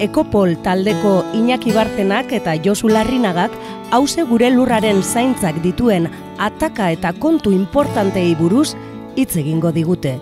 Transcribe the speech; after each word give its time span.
Ekopol 0.00 0.54
taldeko 0.64 1.18
Iñaki 1.36 1.74
Bartenak 1.76 2.30
eta 2.32 2.54
Josu 2.64 2.88
Larrinagak 2.88 3.52
hause 3.92 4.24
gure 4.24 4.48
lurraren 4.50 5.02
zaintzak 5.02 5.58
dituen 5.60 6.08
ataka 6.40 6.90
eta 6.94 7.12
kontu 7.12 7.52
importantei 7.52 8.32
buruz 8.38 8.72
hitz 9.16 9.36
egingo 9.36 9.72
digute. 9.76 10.14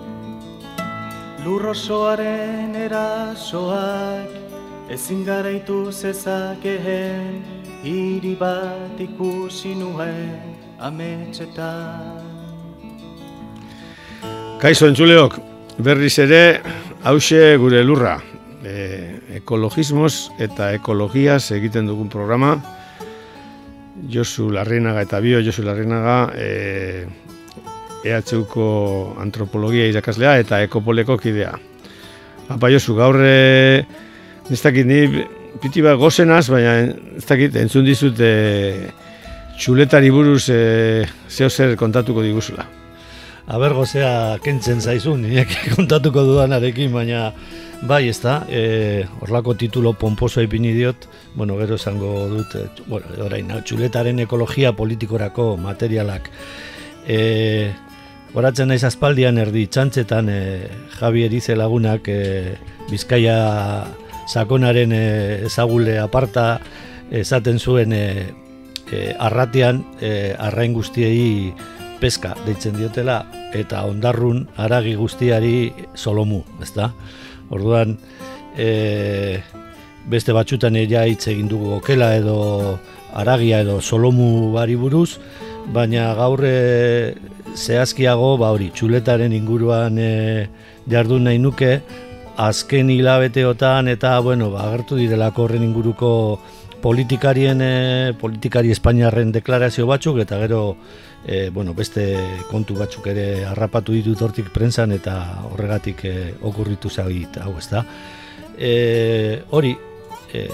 Lurrosoaren 1.45 2.75
erasoak 2.75 4.35
ezin 4.91 5.23
garaitu 5.25 5.93
zezakeen 5.93 7.45
hiri 7.85 8.35
bat 8.41 8.99
ikusi 8.99 9.77
nuen 9.79 10.57
ametxetan. 10.83 12.27
Kaixo 14.59 14.91
entzuleok, 14.91 15.39
berriz 15.79 16.17
ere 16.19 16.43
hause 17.07 17.55
gure 17.63 17.85
lurra. 17.87 18.19
E, 18.67 19.18
ekologismoz 19.35 20.31
eta 20.41 20.73
ekologiaz 20.77 21.51
egiten 21.57 21.89
dugun 21.89 22.09
programa. 22.09 22.57
Josu 24.09 24.49
Larrinaga 24.55 25.03
eta 25.03 25.21
bio 25.21 25.41
Josu 25.43 25.65
Larrinaga 25.67 26.19
e, 26.39 27.07
EHUko 28.07 28.69
antropologia 29.21 29.89
irakaslea 29.91 30.39
eta 30.39 30.63
ekopoleko 30.63 31.19
kidea. 31.19 31.53
Apa 32.49 32.71
Josu, 32.73 32.95
gaur 32.97 33.19
e, 33.21 33.85
ez 34.49 34.63
dakit 34.63 34.87
ni 34.87 35.03
piti 35.61 35.83
bat 35.83 35.99
gozenaz, 35.99 36.47
baina 36.49 36.79
ez 37.19 37.27
dakit 37.27 37.57
entzun 37.61 37.85
dizut 37.85 38.21
e, 38.23 38.33
txuletari 39.59 40.11
buruz 40.15 40.47
e, 40.55 41.07
zeo 41.29 41.51
zer 41.51 41.75
kontatuko 41.77 42.23
diguzula. 42.23 42.69
Aber 43.49 43.73
gozea 43.73 44.39
kentzen 44.45 44.81
zaizun, 44.81 45.25
niak 45.25 45.53
kontatuko 45.77 46.25
dudanarekin, 46.29 46.93
baina 46.95 47.33
bai, 47.83 48.09
ez 48.09 48.19
da, 48.23 48.41
e, 48.49 49.05
orlako 49.23 49.55
titulo 49.55 49.93
pomposo 49.95 50.43
ipini 50.43 50.73
diot, 50.75 51.09
bueno, 51.35 51.57
gero 51.59 51.77
esango 51.77 52.29
dut, 52.29 52.55
e, 52.55 52.67
bueno, 52.87 53.07
orain, 53.25 53.53
txuletaren 53.65 54.19
ekologia 54.25 54.73
politikorako 54.77 55.57
materialak. 55.61 56.31
E, 57.07 57.71
Horatzen 58.37 58.69
naiz 58.69 58.83
aspaldian 58.85 59.39
erdi 59.41 59.65
txantzetan 59.73 60.29
e, 60.29 60.41
Javi 60.99 61.25
Erize 61.25 61.55
lagunak 61.57 62.11
e, 62.13 62.59
Bizkaia 62.91 63.39
sakonaren 64.29 64.93
e, 64.93 65.05
ezagule 65.49 65.97
aparta 66.03 66.59
esaten 67.11 67.59
zuen 67.59 67.95
e, 67.97 68.05
e, 68.93 69.15
arratian 69.19 69.81
e, 70.01 70.35
arrain 70.37 70.77
guztiei 70.77 71.55
peska 72.03 72.35
deitzen 72.45 72.77
diotela 72.77 73.23
eta 73.57 73.87
ondarrun 73.89 74.45
aragi 74.61 74.95
guztiari 74.99 75.73
solomu, 75.97 76.43
ezta? 76.63 76.93
Orduan 77.51 77.97
e, 78.57 79.41
beste 80.09 80.33
batxutan 80.33 80.77
ja 80.89 81.05
hitz 81.05 81.29
egin 81.29 81.49
dugu 81.49 81.77
okela 81.79 82.15
edo 82.17 82.79
aragia 83.15 83.61
edo 83.65 83.81
solomu 83.81 84.53
bari 84.53 84.77
buruz, 84.77 85.19
baina 85.73 86.15
gaur 86.15 86.45
e, 86.45 87.15
zehazkiago 87.55 88.37
ba 88.41 88.53
hori 88.55 88.71
txuletaren 88.75 89.33
inguruan 89.33 89.99
e, 89.99 90.49
jardun 90.89 91.29
nahi 91.29 91.39
nuke 91.39 91.81
azken 92.39 92.91
hilabeteotan 92.95 93.89
eta 93.89 94.19
bueno, 94.21 94.51
ba, 94.51 94.69
agertu 94.69 94.97
direlako 94.97 95.45
horren 95.45 95.65
inguruko 95.67 96.11
politikarien 96.81 97.61
e, 97.61 97.73
politikari 98.21 98.71
espainiarren 98.71 99.33
deklarazio 99.35 99.87
batzuk 99.91 100.21
eta 100.23 100.39
gero 100.45 100.63
e, 101.27 101.51
bueno, 101.51 101.75
beste 101.75 102.17
kontu 102.51 102.77
batzuk 102.79 103.07
ere 103.11 103.45
harrapatu 103.49 103.93
ditut 103.97 104.23
hortik 104.23 104.53
prensan 104.55 104.93
eta 104.97 105.17
horregatik 105.51 106.05
e, 106.05 106.15
okurritu 106.43 106.91
zagit 106.91 107.41
hau 107.43 107.57
ez 107.59 107.69
da. 107.71 107.85
E, 108.59 109.43
hori, 109.51 109.77
e, 110.33 110.49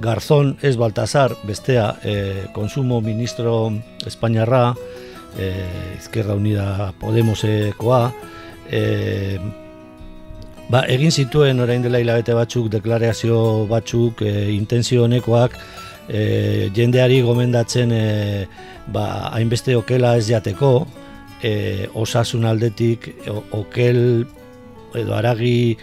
Garzón 0.00 0.56
ez 0.62 0.76
Baltazar, 0.76 1.36
bestea, 1.44 1.96
e, 2.02 2.46
konsumo 2.52 3.00
ministro 3.00 3.72
Espainiarra, 4.06 4.74
e, 5.38 5.52
Izquierda 5.98 6.34
Unida 6.34 6.92
Podemosekoa, 7.00 8.12
e, 8.70 9.38
ba, 10.68 10.84
egin 10.88 11.12
zituen 11.12 11.60
orain 11.60 11.82
dela 11.82 12.00
hilabete 12.00 12.36
batzuk, 12.36 12.68
deklarazio 12.72 13.66
batzuk, 13.70 14.22
e, 14.22 14.50
intenzio 14.54 15.04
honekoak, 15.04 15.56
e, 16.08 16.70
jendeari 16.74 17.20
gomendatzen 17.22 17.92
e, 17.92 18.46
ba, 18.92 19.28
hainbeste 19.36 19.76
okela 19.76 20.16
ez 20.16 20.26
jateko, 20.30 20.72
e, 21.42 21.88
osasun 21.94 22.48
aldetik 22.48 23.10
okel 23.52 24.26
edo 24.96 25.14
aragi 25.14 25.76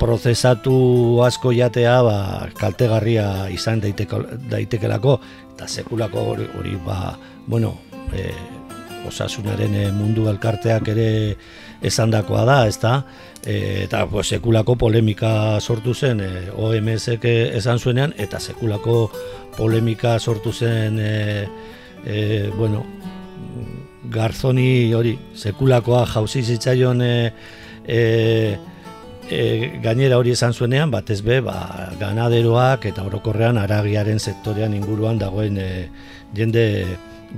prozesatu 0.00 1.20
asko 1.24 1.52
jatea 1.56 2.00
ba, 2.04 2.16
kaltegarria 2.56 3.48
izan 3.52 3.82
daiteko, 3.82 4.22
daitekelako 4.52 5.18
eta 5.54 5.68
sekulako 5.68 6.24
hori, 6.34 6.48
hori 6.58 6.76
ba, 6.84 7.16
bueno, 7.46 7.74
e, 8.16 8.30
osasunaren 9.08 9.76
mundu 9.96 10.26
elkarteak 10.28 10.88
ere 10.92 11.10
esandakoa 11.80 12.44
da, 12.44 12.58
ezta? 12.68 13.00
Eta 13.40 14.04
pues, 14.06 14.28
sekulako 14.28 14.76
polemika 14.76 15.58
sortu 15.60 15.94
zen 15.94 16.20
e, 16.20 16.30
OMSek 16.52 17.24
esan 17.56 17.78
zuenean 17.78 18.12
eta 18.20 18.40
sekulako 18.40 19.10
polemika 19.56 20.18
sortu 20.18 20.52
zen 20.52 20.98
e, 21.00 21.46
e, 22.04 22.50
bueno, 22.56 22.84
garzoni 24.10 24.92
hori 24.92 25.14
sekulakoa 25.34 26.04
jauzi 26.12 26.42
zitzaion 26.42 27.00
e, 27.00 27.14
e, 29.30 29.78
gainera 29.82 30.18
hori 30.18 30.34
esan 30.34 30.52
zuenean, 30.52 30.90
batez 30.90 31.20
be, 31.24 31.40
ba, 31.44 31.90
ganaderoak 32.00 32.86
eta 32.90 33.04
orokorrean 33.06 33.58
aragiaren 33.58 34.18
sektorean 34.20 34.74
inguruan 34.74 35.20
dagoen 35.20 35.58
e, 35.58 35.70
jende 36.36 36.64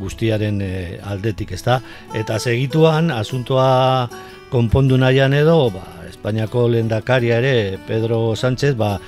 guztiaren 0.01 0.61
e, 0.65 0.73
aldetik, 1.05 1.53
ezta? 1.53 1.81
Eta 2.17 2.39
segituan, 2.41 3.13
asuntoa 3.13 4.09
konpondu 4.53 4.99
nahian 5.01 5.33
edo, 5.33 5.71
ba, 5.73 5.87
Espainiako 6.11 6.69
lehendakaria 6.69 7.41
ere, 7.41 7.79
Pedro 7.89 8.37
Sánchez, 8.37 8.77
ba, 8.77 8.99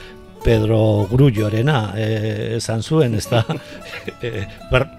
Pedro 0.45 1.07
Grullorena 1.09 1.95
e, 1.97 2.57
esan 2.57 2.83
zuen, 2.83 3.15
ez 3.17 3.27
da, 3.29 3.45
e, 4.25 4.45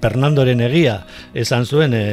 Fernandoren 0.02 0.62
egia, 0.66 1.00
esan 1.34 1.66
zuen, 1.66 1.94
e, 1.94 2.06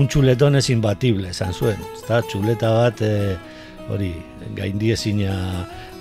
un 0.00 0.08
txuleton 0.08 0.60
ez 0.60 0.68
imbatible, 0.72 1.32
esan 1.32 1.52
zuen, 1.52 1.80
ez 1.96 2.04
da, 2.08 2.22
txuleta 2.24 2.72
bat, 2.76 3.02
e, 3.04 3.36
hori, 3.88 4.12
gaindiezina 4.56 5.34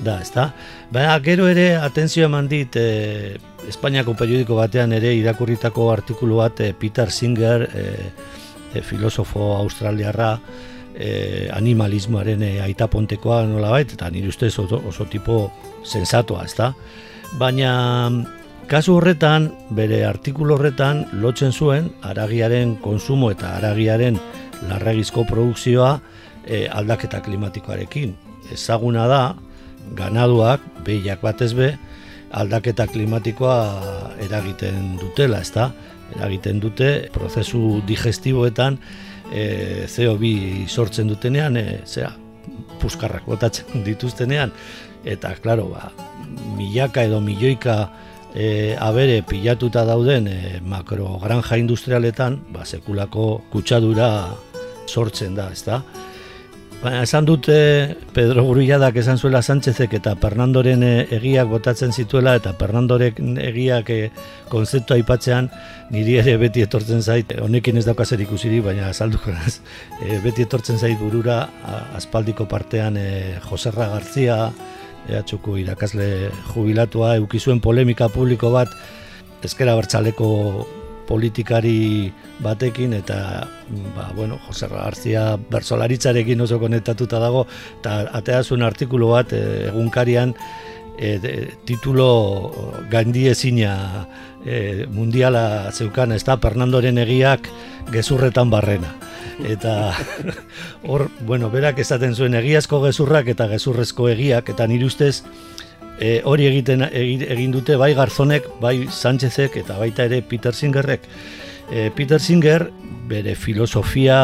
da, 0.04 0.20
ez 0.22 0.32
da. 0.36 0.48
Baina, 0.92 1.18
gero 1.24 1.48
ere, 1.52 1.70
atentzio 1.80 2.28
eman 2.28 2.48
dit, 2.52 2.76
e, 2.80 3.36
Espainiako 3.68 4.14
periodiko 4.16 4.56
batean 4.60 4.94
ere 4.96 5.12
irakurritako 5.18 5.92
artikulu 5.92 6.40
bat, 6.44 6.64
e, 6.64 6.72
Peter 6.78 7.12
Singer, 7.12 7.68
e, 7.68 7.86
e, 8.74 8.82
filosofo 8.84 9.54
australiarra, 9.58 10.36
e, 10.98 11.50
animalismoaren 11.54 12.42
e, 12.44 12.52
aitapontekoa 12.66 13.44
nola 13.48 13.72
bait, 13.76 13.94
eta 13.94 14.10
nire 14.12 14.32
ustez 14.34 14.54
oso, 14.60 14.82
oso 14.88 15.06
tipo 15.06 15.52
sensatua, 15.86 16.44
ezta? 16.50 16.74
Baina 17.38 18.10
kasu 18.68 18.98
horretan, 18.98 19.52
bere 19.78 20.04
artikulu 20.08 20.58
horretan, 20.58 21.06
lotzen 21.22 21.54
zuen, 21.54 21.92
aragiaren 22.02 22.76
konsumo 22.84 23.32
eta 23.32 23.56
aragiaren 23.60 24.20
larragizko 24.68 25.26
produkzioa 25.30 25.98
e, 26.46 26.66
aldaketa 26.68 27.22
klimatikoarekin. 27.22 28.16
Ezaguna 28.54 29.06
da, 29.08 29.22
ganaduak, 29.96 30.64
behiak 30.88 31.22
batez 31.22 31.54
be, 31.56 31.76
aldaketa 32.32 32.88
klimatikoa 32.90 33.60
eragiten 34.26 34.98
dutela, 35.00 35.44
ezta? 35.46 35.70
Eragiten 36.16 36.62
dute 36.64 37.10
prozesu 37.14 37.82
digestiboetan 37.88 38.80
e, 39.32 39.86
CO2 39.88 40.68
sortzen 40.68 41.08
dutenean, 41.08 41.58
e, 41.58 41.82
zera, 41.86 42.14
puskarrak 42.82 43.26
botatzen 43.28 43.84
dituztenean, 43.88 44.54
eta, 45.08 45.34
klaro, 45.42 45.70
ba, 45.74 45.92
milaka 46.58 47.04
edo 47.08 47.22
milioika 47.24 47.78
e, 48.34 48.76
abere 48.80 49.22
pilatuta 49.28 49.86
dauden 49.88 50.28
e, 50.28 50.40
makro 50.62 51.18
granja 51.24 51.58
industrialetan, 51.60 52.42
ba, 52.54 52.66
sekulako 52.66 53.30
kutsadura 53.54 54.12
sortzen 54.88 55.36
da, 55.36 55.50
ezta? 55.54 55.82
Baina 56.78 57.00
esan 57.02 57.26
dute 57.26 57.54
Pedro 58.14 58.44
Gurulladak 58.46 59.00
esan 59.02 59.18
zuela 59.18 59.40
Sánchezek 59.42 59.96
eta 59.98 60.12
Fernandoren 60.22 60.84
eh, 60.86 61.08
egiak 61.18 61.50
botatzen 61.50 61.90
zituela 61.90 62.36
eta 62.38 62.52
Fernandorek 62.60 63.18
egiak 63.42 63.90
e, 63.90 63.98
konzeptu 64.52 64.94
aipatzean 64.94 65.50
niri 65.90 66.20
ere 66.22 66.36
beti 66.38 66.62
etortzen 66.62 67.02
zait, 67.02 67.34
honekin 67.42 67.82
ez 67.82 67.86
daukazer 67.88 68.22
ikusiri, 68.22 68.62
baina 68.62 68.92
azalduko 68.92 69.34
naz, 69.34 69.58
e, 70.06 70.20
beti 70.22 70.46
etortzen 70.46 70.78
zait 70.78 71.02
burura 71.02 71.40
aspaldiko 71.98 72.46
partean 72.46 73.02
e, 73.02 73.08
Joserra 73.50 73.90
Garzia, 73.96 74.38
ehatxuko 75.10 75.58
irakasle 75.58 76.30
jubilatua, 76.54 77.16
eukizuen 77.18 77.64
polemika 77.64 78.12
publiko 78.14 78.54
bat, 78.54 78.70
ezkera 79.42 79.74
bertxaleko 79.80 80.30
politikari 81.08 82.12
batekin 82.44 82.94
eta 82.98 83.48
ba, 83.96 84.12
bueno, 84.16 84.40
Jose 84.48 84.68
Garzia 84.72 85.38
bersolaritzarekin 85.52 86.42
oso 86.42 86.60
konektatuta 86.60 87.20
dago 87.24 87.46
eta 87.80 88.00
atea 88.20 88.44
zuen 88.44 88.66
artikulu 88.68 89.14
bat 89.16 89.34
e, 89.34 89.44
egunkarian 89.72 90.36
e, 90.98 91.18
titulo 91.66 92.10
gaindi 92.92 93.28
ezina 93.32 94.08
e, 94.46 94.88
mundiala 94.92 95.72
zeukan, 95.72 96.14
ez 96.16 96.24
da, 96.26 96.38
Fernandoren 96.42 96.98
egiak 97.04 97.50
gezurretan 97.94 98.52
barrena. 98.52 98.94
Eta 99.46 99.94
hor, 100.90 101.08
bueno, 101.28 101.52
berak 101.54 101.80
esaten 101.84 102.16
zuen 102.16 102.38
egiazko 102.40 102.82
gezurrak 102.88 103.30
eta 103.34 103.50
gezurrezko 103.52 104.10
egiak, 104.14 104.50
eta 104.56 104.68
nire 104.68 104.88
ustez, 104.90 105.22
e, 106.00 106.22
hori 106.26 106.48
egiten 106.48 106.86
egin 106.92 107.52
dute 107.52 107.78
bai 107.80 107.94
Garzonek, 107.98 108.48
bai 108.62 108.88
Sánchezek 108.92 109.58
eta 109.64 109.78
baita 109.80 110.06
ere 110.08 110.22
Peter 110.22 110.54
Singerrek. 110.54 111.08
E, 111.72 111.90
Peter 111.96 112.22
Singer 112.22 112.70
bere 113.08 113.36
filosofia 113.36 114.18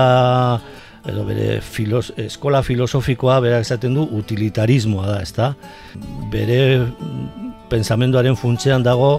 edo 1.03 1.25
bere 1.27 1.59
filos, 1.61 2.13
eskola 2.17 2.61
filosofikoa 2.63 3.39
berak 3.43 3.65
esaten 3.65 3.95
du 3.97 4.05
utilitarismoa 4.19 5.09
da, 5.09 5.17
ezta? 5.23 5.49
Bere 6.31 6.85
pensamenduaren 7.71 8.37
funtzean 8.39 8.85
dago 8.85 9.17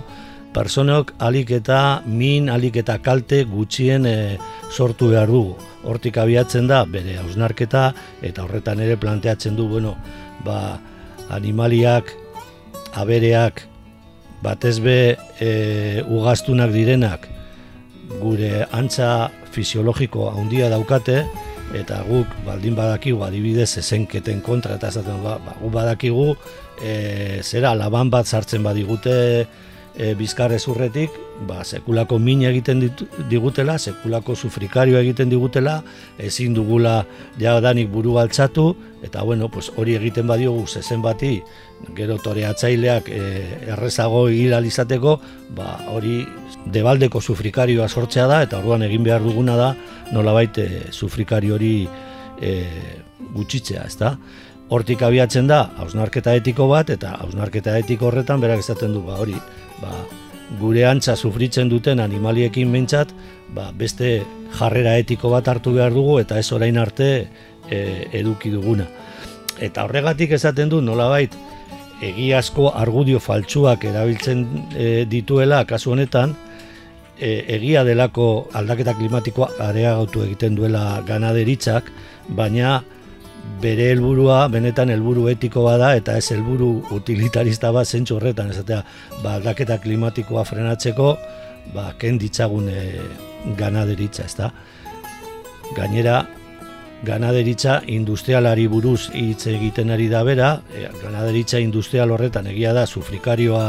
personok 0.54 1.12
alik 1.18 1.50
eta 1.58 2.00
min, 2.06 2.48
alik 2.48 2.78
eta 2.80 2.96
kalte 3.04 3.42
gutxien 3.50 4.06
e, 4.06 4.16
sortu 4.70 5.10
behar 5.12 5.28
dugu. 5.28 5.58
Hortik 5.84 6.16
abiatzen 6.22 6.70
da 6.70 6.84
bere 6.88 7.18
hausnarketa 7.20 7.90
eta 8.24 8.46
horretan 8.46 8.80
ere 8.80 8.96
planteatzen 8.96 9.58
du, 9.58 9.68
bueno, 9.68 9.98
ba, 10.46 10.78
animaliak 11.34 12.14
abereak 12.94 13.64
batez 14.42 14.78
be 14.84 15.16
e, 15.40 16.02
ugaztunak 16.04 16.72
direnak 16.74 17.28
gure 18.20 18.66
antza 18.72 19.30
fisiologiko 19.54 20.28
handia 20.30 20.68
daukate 20.72 21.24
eta 21.74 22.02
guk 22.06 22.30
baldin 22.46 22.76
badakigu 22.76 23.22
adibidez 23.24 23.70
esenketen 23.80 24.42
kontra 24.44 24.76
eta 24.76 24.90
esaten 24.92 25.22
ba, 25.24 25.38
ba, 25.42 25.56
guk 25.60 25.72
badakigu 25.72 26.34
e, 26.82 27.40
zera 27.42 27.74
laban 27.74 28.10
bat 28.10 28.26
sartzen 28.26 28.62
badigute 28.62 29.46
e, 29.96 30.14
urretik, 30.68 31.10
ba, 31.42 31.64
sekulako 31.64 32.18
min 32.18 32.44
egiten 32.46 32.82
digutela, 33.30 33.76
sekulako 33.78 34.36
sufrikario 34.36 34.98
egiten 35.00 35.30
digutela, 35.30 35.80
ezin 36.18 36.54
dugula 36.54 37.02
jadanik 37.40 37.90
buru 37.92 38.14
galtzatu, 38.18 38.70
eta 39.04 39.22
bueno, 39.22 39.50
pues, 39.50 39.70
hori 39.76 39.96
egiten 39.98 40.26
badiogu 40.30 40.66
zezen 40.66 41.02
bati, 41.02 41.36
gero 41.96 42.16
toreatzaileak 42.22 43.10
e, 43.12 43.20
errezago 43.74 44.28
iralizateko, 44.30 45.18
ba, 45.56 45.76
hori 45.92 46.22
debaldeko 46.72 47.20
sufrikarioa 47.20 47.88
sortzea 47.88 48.26
da, 48.30 48.42
eta 48.46 48.62
orduan 48.62 48.86
egin 48.86 49.04
behar 49.04 49.22
duguna 49.26 49.58
da, 49.60 49.74
nolabait 50.14 50.58
e, 50.62 50.68
sufrikari 50.92 51.52
hori 51.52 51.76
e, 52.40 52.56
gutxitzea, 53.34 53.84
ezta? 53.90 54.16
Hortik 54.72 55.02
abiatzen 55.04 55.46
da, 55.50 55.66
hausnarketa 55.82 56.32
etiko 56.38 56.70
bat, 56.70 56.88
eta 56.94 57.18
hausnarketa 57.20 57.76
etiko 57.82 58.08
horretan 58.08 58.40
berak 58.40 58.62
esaten 58.64 58.94
du, 58.96 59.02
ba, 59.04 59.18
hori, 59.20 59.36
ba, 59.82 59.92
gure 60.60 60.84
antza 60.86 61.16
sufritzen 61.16 61.68
duten 61.68 62.00
animaliekin 62.00 62.70
mentzat, 62.70 63.12
ba, 63.54 63.70
beste 63.72 64.22
jarrera 64.58 64.96
etiko 65.00 65.30
bat 65.32 65.48
hartu 65.48 65.74
behar 65.74 65.94
dugu 65.94 66.18
eta 66.20 66.38
ez 66.38 66.50
orain 66.52 66.78
arte 66.78 67.08
e, 67.70 67.80
eduki 68.12 68.52
duguna. 68.52 68.86
Eta 69.62 69.84
horregatik 69.86 70.34
esaten 70.36 70.68
du 70.68 70.80
nolabait 70.82 71.34
egiazko 72.04 72.72
argudio 72.74 73.20
faltsuak 73.22 73.84
erabiltzen 73.88 74.44
e, 74.74 74.88
dituela 75.10 75.64
kasu 75.64 75.94
honetan, 75.94 76.34
e, 77.18 77.44
egia 77.56 77.84
delako 77.86 78.48
aldaketa 78.52 78.94
klimatikoa 78.98 79.52
areagotu 79.68 80.24
egiten 80.26 80.58
duela 80.58 81.02
ganaderitzak, 81.06 81.90
baina 82.28 82.82
bere 83.64 83.90
helburua 83.92 84.44
benetan 84.52 84.90
helburu 84.92 85.28
etiko 85.32 85.64
bada 85.64 85.94
eta 85.96 86.16
ez 86.20 86.26
helburu 86.34 86.70
utilitarista 86.96 87.72
bat 87.72 87.88
zentsu 87.88 88.18
horretan 88.18 88.50
esatea. 88.52 88.82
Ba 89.22 89.38
aldaketa 89.38 89.78
klimatikoa 89.80 90.44
frenatzeko 90.44 91.16
ba 91.74 91.92
ken 91.98 92.18
ditzagun 92.20 92.68
e, 92.68 92.82
ganaderitza 93.58 94.26
ezta? 94.28 94.50
Gainera 95.76 96.18
ganaderitza 97.04 97.80
industrialari 97.86 98.66
buruz 98.68 99.10
hitz 99.14 99.46
egiten 99.52 99.90
ari 99.90 100.10
da 100.12 100.24
bera 100.24 100.50
e, 100.72 100.88
ganaderitza 101.02 101.60
industrial 101.60 102.12
horretan 102.16 102.52
egia 102.52 102.72
da 102.76 102.86
sufrikarioa 102.86 103.64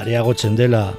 areagotzen 0.00 0.58
dela 0.58 0.90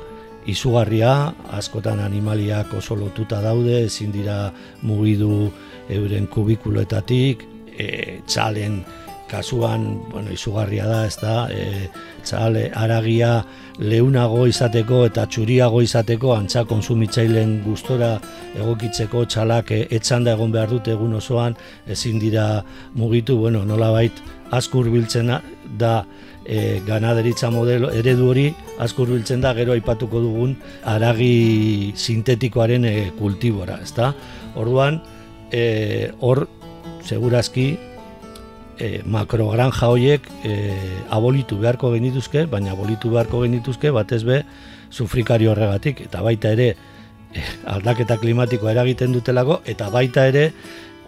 izugarria 0.49 1.33
askotan 1.53 1.99
animaliak 2.01 2.73
oso 2.73 2.95
lotuta 2.95 3.41
daude 3.43 3.83
ezin 3.85 4.11
dira 4.11 4.51
mugidu 4.81 5.51
euren 5.89 6.27
kubikuloetatik 6.27 7.50
e, 7.77 8.21
txalen 8.27 8.81
kasuan, 9.31 10.01
bueno, 10.11 10.31
izugarria 10.31 10.85
da, 10.85 11.05
ez 11.07 11.15
da, 11.21 11.35
e, 11.47 11.87
txale 12.27 12.65
aragia 12.75 13.37
leunago 13.79 14.43
izateko 14.49 15.05
eta 15.07 15.23
txuriago 15.31 15.79
izateko 15.85 16.33
antza 16.35 16.65
konsumitzaileen 16.67 17.61
gustora 17.63 18.17
egokitzeko 18.59 19.23
txalak 19.31 19.71
e, 19.71 19.85
etxanda 19.99 20.35
egon 20.35 20.51
behar 20.51 20.73
dute 20.75 20.91
egun 20.97 21.15
osoan, 21.21 21.55
ezin 21.87 22.19
dira 22.19 22.65
mugitu, 22.99 23.39
bueno, 23.39 23.63
nola 23.65 23.93
bait, 23.95 24.19
askur 24.51 24.91
biltzen 24.91 25.31
da 25.79 25.95
e, 26.43 26.81
ganaderitza 26.85 27.49
modelo 27.55 27.91
eredu 27.95 28.27
hori 28.33 28.49
askur 28.83 29.13
biltzen 29.13 29.41
da 29.41 29.53
gero 29.55 29.71
aipatuko 29.77 30.19
dugun 30.19 30.57
aragi 30.83 31.93
sintetikoaren 31.95 32.85
e, 32.85 32.95
kultibora, 33.19 33.79
ezta? 33.83 34.11
Orduan, 34.59 34.99
e, 35.51 36.11
hor 36.19 36.47
segurazki 37.03 37.77
e, 38.77 39.01
makrogranja 39.05 39.89
horiek 39.89 40.27
e, 40.43 40.55
abolitu 41.09 41.57
beharko 41.61 41.91
genituzke, 41.93 42.45
baina 42.49 42.73
abolitu 42.73 43.11
beharko 43.13 43.43
genituzke 43.45 43.91
batez 43.91 44.23
be 44.23 44.43
sufrikario 44.89 45.51
horregatik 45.51 46.01
eta 46.07 46.21
baita 46.21 46.51
ere 46.57 46.69
e, 47.33 47.43
aldaketa 47.65 48.17
klimatikoa 48.21 48.73
eragiten 48.75 49.13
dutelako 49.13 49.61
eta 49.65 49.89
baita 49.89 50.27
ere 50.27 50.51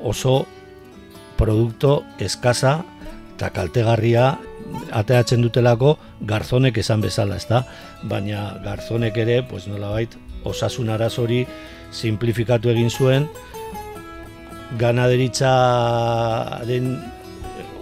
oso 0.04 0.44
produkto 1.38 2.04
eskaza 2.20 2.82
eta 3.36 3.50
kaltegarria 3.50 4.38
ateatzen 4.94 5.42
dutelako 5.42 5.98
garzonek 6.22 6.78
esan 6.78 7.02
bezala, 7.02 7.38
ezta? 7.42 7.64
Baina 8.10 8.54
garzonek 8.64 9.18
ere, 9.18 9.42
pues 9.50 9.68
nolabait, 9.68 10.14
osasun 10.48 10.90
arazori 10.94 11.44
simplifikatu 11.94 12.72
egin 12.74 12.90
zuen, 12.90 13.28
ganaderitzaren 14.80 16.88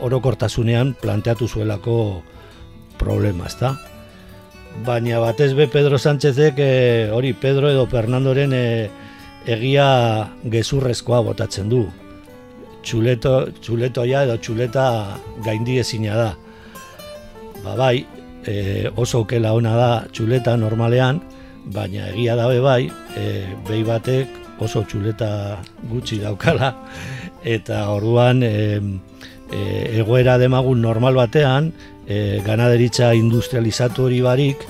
orokortasunean 0.02 0.96
planteatu 1.02 1.48
zuelako 1.48 2.22
problema, 3.00 3.46
ezta? 3.50 3.76
Baina 4.86 5.20
batez 5.20 5.54
be 5.54 5.68
Pedro 5.68 5.98
Sánchezek 6.00 6.60
e, 6.60 7.10
hori 7.12 7.34
Pedro 7.34 7.70
edo 7.70 7.86
Fernandoren 7.92 8.54
e, 8.56 8.90
egia 9.46 10.30
gezurrezkoa 10.54 11.22
botatzen 11.26 11.70
du. 11.70 11.86
Txuleto, 12.82 13.52
txuletoia 13.62 14.24
edo 14.26 14.38
txuleta 14.42 14.86
gaindi 15.46 15.78
ezina 15.82 16.16
da. 16.18 16.32
Ba 17.62 17.76
bai, 17.78 18.06
e, 18.48 18.90
oso 18.96 19.20
okela 19.26 19.54
ona 19.54 19.76
da 19.78 19.92
txuleta 20.10 20.56
normalean, 20.58 21.22
baina 21.66 22.08
egia 22.10 22.36
dabe 22.40 22.62
bai, 22.64 22.86
e, 23.18 23.26
behi 23.68 23.84
batek 23.86 24.41
oso 24.62 24.84
txuleta 24.86 25.62
gutxi 25.90 26.20
daukala 26.22 26.74
eta 27.44 27.84
orduan 27.94 28.44
e, 28.46 28.54
e, 29.52 29.62
egoera 30.02 30.38
demagun 30.42 30.82
normal 30.82 31.18
batean 31.18 31.72
e, 32.08 32.40
ganaderitza 32.46 33.14
industrializatu 33.18 34.08
hori 34.08 34.22
barik 34.22 34.66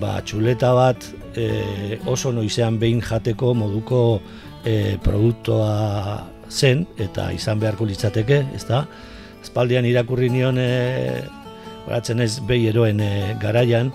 ba, 0.00 0.20
txuleta 0.22 0.74
bat 0.76 1.08
e, 1.34 1.98
oso 2.06 2.32
noizean 2.32 2.78
behin 2.78 3.00
jateko 3.00 3.54
moduko 3.54 4.20
e, 4.64 4.96
produktoa 5.02 6.26
zen 6.50 6.84
eta 6.98 7.30
izan 7.32 7.60
beharko 7.62 7.86
litzateke, 7.86 8.42
ezta? 8.56 8.84
Espaldian 9.40 9.86
irakurri 9.88 10.28
nion 10.30 10.58
e, 10.58 11.22
ez 11.90 12.32
behi 12.46 12.68
eroen 12.70 13.00
e, 13.00 13.12
garaian 13.40 13.92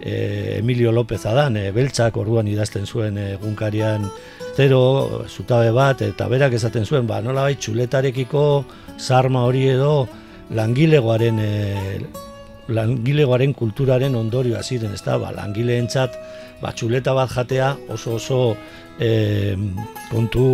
e, 0.00 0.58
Emilio 0.58 0.92
López 0.92 1.24
adan, 1.26 1.56
e, 1.56 1.70
beltzak 1.72 2.16
orduan 2.16 2.48
idazten 2.48 2.86
zuen 2.86 3.18
egunkarian 3.18 4.08
zero, 4.56 5.24
zutabe 5.28 5.70
bat, 5.70 6.00
eta 6.02 6.28
berak 6.32 6.56
esaten 6.56 6.86
zuen, 6.86 7.06
ba, 7.06 7.20
nola 7.20 7.44
bai, 7.44 7.56
txuletarekiko 7.60 8.64
sarma 8.96 9.44
hori 9.44 9.66
edo 9.74 10.06
langilegoaren 10.56 11.42
e, 11.42 11.52
langilegoaren 12.72 13.52
kulturaren 13.54 14.16
ondorioa 14.18 14.62
ziren, 14.62 14.94
ez 14.96 15.02
da, 15.04 15.18
ba, 15.22 15.30
langileentzat 15.36 16.16
ba, 16.62 16.72
txuleta 16.72 17.14
bat 17.16 17.30
jatea 17.30 17.74
oso 17.92 18.16
oso 18.16 18.40
e, 18.98 19.54
kontu 20.10 20.46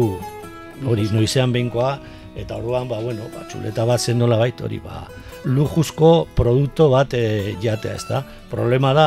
hori 0.89 1.07
noizean 1.15 1.53
behinkoa, 1.55 1.93
eta 2.37 2.59
orduan, 2.59 2.89
ba, 2.91 3.01
bueno, 3.01 3.29
ba, 3.33 3.47
txuleta 3.49 3.87
bat 3.89 4.01
zen 4.01 4.19
nola 4.19 4.41
bait, 4.41 4.61
hori, 4.61 4.81
ba, 4.83 5.07
lujuzko 5.45 6.27
produkto 6.37 6.89
bat 6.93 7.15
e, 7.15 7.55
jatea, 7.63 7.97
ez 7.99 8.07
da. 8.09 8.23
Problema 8.51 8.93
da, 8.97 9.07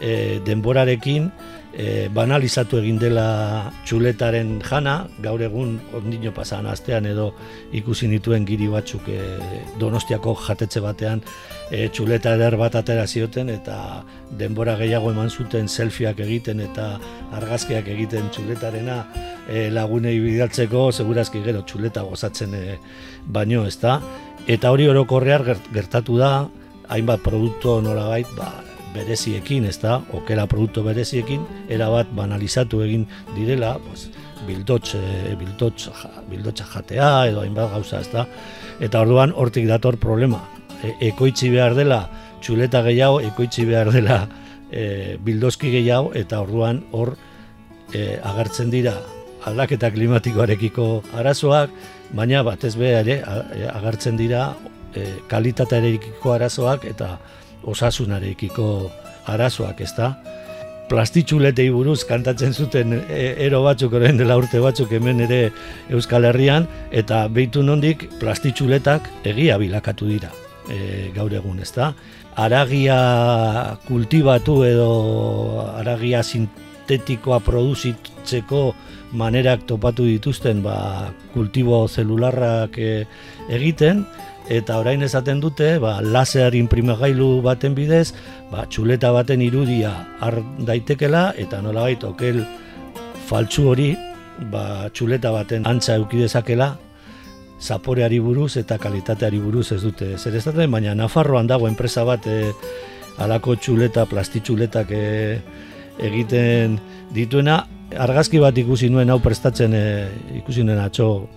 e, 0.00 0.40
denborarekin, 0.44 1.30
e, 1.74 2.08
banalizatu 2.14 2.78
egin 2.78 2.98
dela 3.02 3.72
txuletaren 3.86 4.56
jana, 4.64 4.94
gaur 5.22 5.42
egun 5.42 5.76
ondino 5.96 6.32
pasan 6.34 6.66
astean 6.70 7.06
edo 7.10 7.30
ikusi 7.74 8.08
nituen 8.10 8.46
giri 8.46 8.68
batzuk 8.70 9.08
e, 9.10 9.20
donostiako 9.80 10.36
jatetxe 10.46 10.82
batean 10.84 11.22
e, 11.70 11.88
txuleta 11.88 12.34
eder 12.38 12.56
bat 12.60 12.76
atera 12.78 13.06
zioten 13.06 13.50
eta 13.52 13.76
denbora 14.38 14.76
gehiago 14.80 15.12
eman 15.12 15.30
zuten 15.30 15.68
selfieak 15.68 16.20
egiten 16.26 16.62
eta 16.64 16.94
argazkiak 17.34 17.88
egiten 17.94 18.30
txuletarena 18.34 19.00
e, 19.48 19.68
lagunei 19.74 20.18
bidaltzeko 20.22 20.90
segurazki 20.92 21.42
gero 21.44 21.64
txuleta 21.66 22.04
gozatzen 22.06 22.54
e, 22.54 22.78
baino 23.26 23.66
ez 23.66 23.78
da. 23.82 24.00
Eta 24.46 24.70
hori 24.70 24.86
orokorrear 24.90 25.56
gertatu 25.72 26.18
da, 26.20 26.46
hainbat 26.92 27.22
produktu 27.24 27.78
nolabait, 27.80 28.28
ba, 28.36 28.50
bereziekin, 28.94 29.66
ez 29.68 29.78
da, 29.82 29.98
okela 30.14 30.46
produktu 30.50 30.84
bereziekin, 30.86 31.44
erabat 31.72 32.10
banalizatu 32.16 32.82
egin 32.84 33.06
direla, 33.34 33.74
pues, 33.86 34.08
bildotx, 34.46 34.94
e, 34.98 35.34
bildotx, 35.40 35.88
ja, 35.90 36.68
jatea 36.74 37.10
edo 37.30 37.42
hainbat 37.42 37.72
gauza, 37.72 38.00
ez 38.00 38.10
da. 38.12 38.26
Eta 38.80 39.02
orduan 39.04 39.32
hortik 39.36 39.66
dator 39.68 39.98
problema. 40.00 40.42
E, 40.82 40.94
ekoitzi 41.10 41.50
behar 41.52 41.76
dela 41.78 42.04
txuleta 42.44 42.82
gehiago, 42.86 43.20
ekoitzi 43.24 43.64
behar 43.68 43.92
dela 43.94 44.24
e, 44.70 45.16
bildozki 45.24 45.72
gehiago, 45.72 46.12
eta 46.14 46.42
orduan 46.44 46.84
hor 46.92 47.14
e, 47.92 48.18
agertzen 48.22 48.70
dira 48.72 48.98
aldaketa 49.44 49.90
klimatikoarekiko 49.92 50.88
arazoak, 51.20 51.72
baina 52.14 52.42
batez 52.46 52.74
behar 52.80 53.08
ere 53.08 53.68
agertzen 53.72 54.16
dira 54.16 54.52
e, 54.94 55.06
kalitatearekiko 55.28 56.32
arazoak 56.36 56.86
eta 56.88 57.18
osasunarekiko 57.70 58.68
arazoak, 59.32 59.80
ez 59.80 59.92
da? 59.96 60.14
Plastitxuletei 60.88 61.70
buruz 61.72 62.02
kantatzen 62.04 62.52
zuten 62.52 62.92
e, 63.08 63.20
ero 63.46 63.62
batzuk, 63.64 63.96
orain 63.96 64.18
dela 64.20 64.36
urte 64.36 64.60
batzuk 64.60 64.92
hemen 64.92 65.24
ere 65.24 65.40
Euskal 65.88 66.28
Herrian, 66.28 66.68
eta 66.92 67.24
behitu 67.32 67.64
nondik 67.64 68.04
plastitxuletak 68.20 69.08
egia 69.32 69.56
bilakatu 69.58 70.10
dira 70.10 70.32
e, 70.68 71.10
gaur 71.16 71.32
egun, 71.32 71.60
ez 71.64 71.72
da? 71.76 71.92
Aragia 72.36 72.98
kultibatu 73.86 74.58
edo 74.66 74.90
aragia 75.78 76.22
sintetikoa 76.22 77.38
produzitzeko 77.46 78.64
manerak 79.14 79.62
topatu 79.68 80.04
dituzten 80.08 80.62
ba, 80.64 81.12
kultibo 81.32 81.84
zelularrak 81.88 82.78
e, 82.78 82.92
egiten, 83.54 84.04
eta 84.48 84.78
orain 84.78 85.02
esaten 85.02 85.40
dute 85.40 85.78
ba, 85.80 86.00
laser 86.02 86.54
imprimagailu 86.54 87.40
baten 87.42 87.74
bidez 87.74 88.12
ba, 88.50 88.66
txuleta 88.68 89.12
baten 89.12 89.42
irudia 89.42 89.92
har 90.20 90.40
daitekela 90.58 91.32
eta 91.40 91.62
nolabait 91.64 92.02
okel 92.04 92.44
faltsu 93.28 93.68
hori 93.72 93.92
ba, 94.52 94.90
txuleta 94.92 95.32
baten 95.32 95.66
antza 95.66 95.96
eukidezakela 95.96 96.74
zaporeari 97.60 98.18
buruz 98.20 98.56
eta 98.60 98.78
kalitateari 98.78 99.38
buruz 99.40 99.70
ez 99.72 99.82
dute 99.82 100.16
zer 100.18 100.34
ez 100.36 100.44
baina 100.70 100.94
Nafarroan 100.94 101.46
dago 101.46 101.68
enpresa 101.68 102.04
bat 102.04 102.26
e, 102.26 102.52
alako 103.18 103.56
txuleta, 103.56 104.06
plastitxuletak 104.06 104.90
e, 104.90 105.38
egiten 105.98 106.78
dituena. 107.14 107.64
Argazki 107.94 108.40
bat 108.42 108.56
ikusi 108.58 108.90
nuen 108.90 109.10
hau 109.10 109.20
prestatzen 109.22 109.74
e, 109.74 109.84
ikusi 110.40 110.64
nuen 110.64 110.80
atxo 110.82 111.28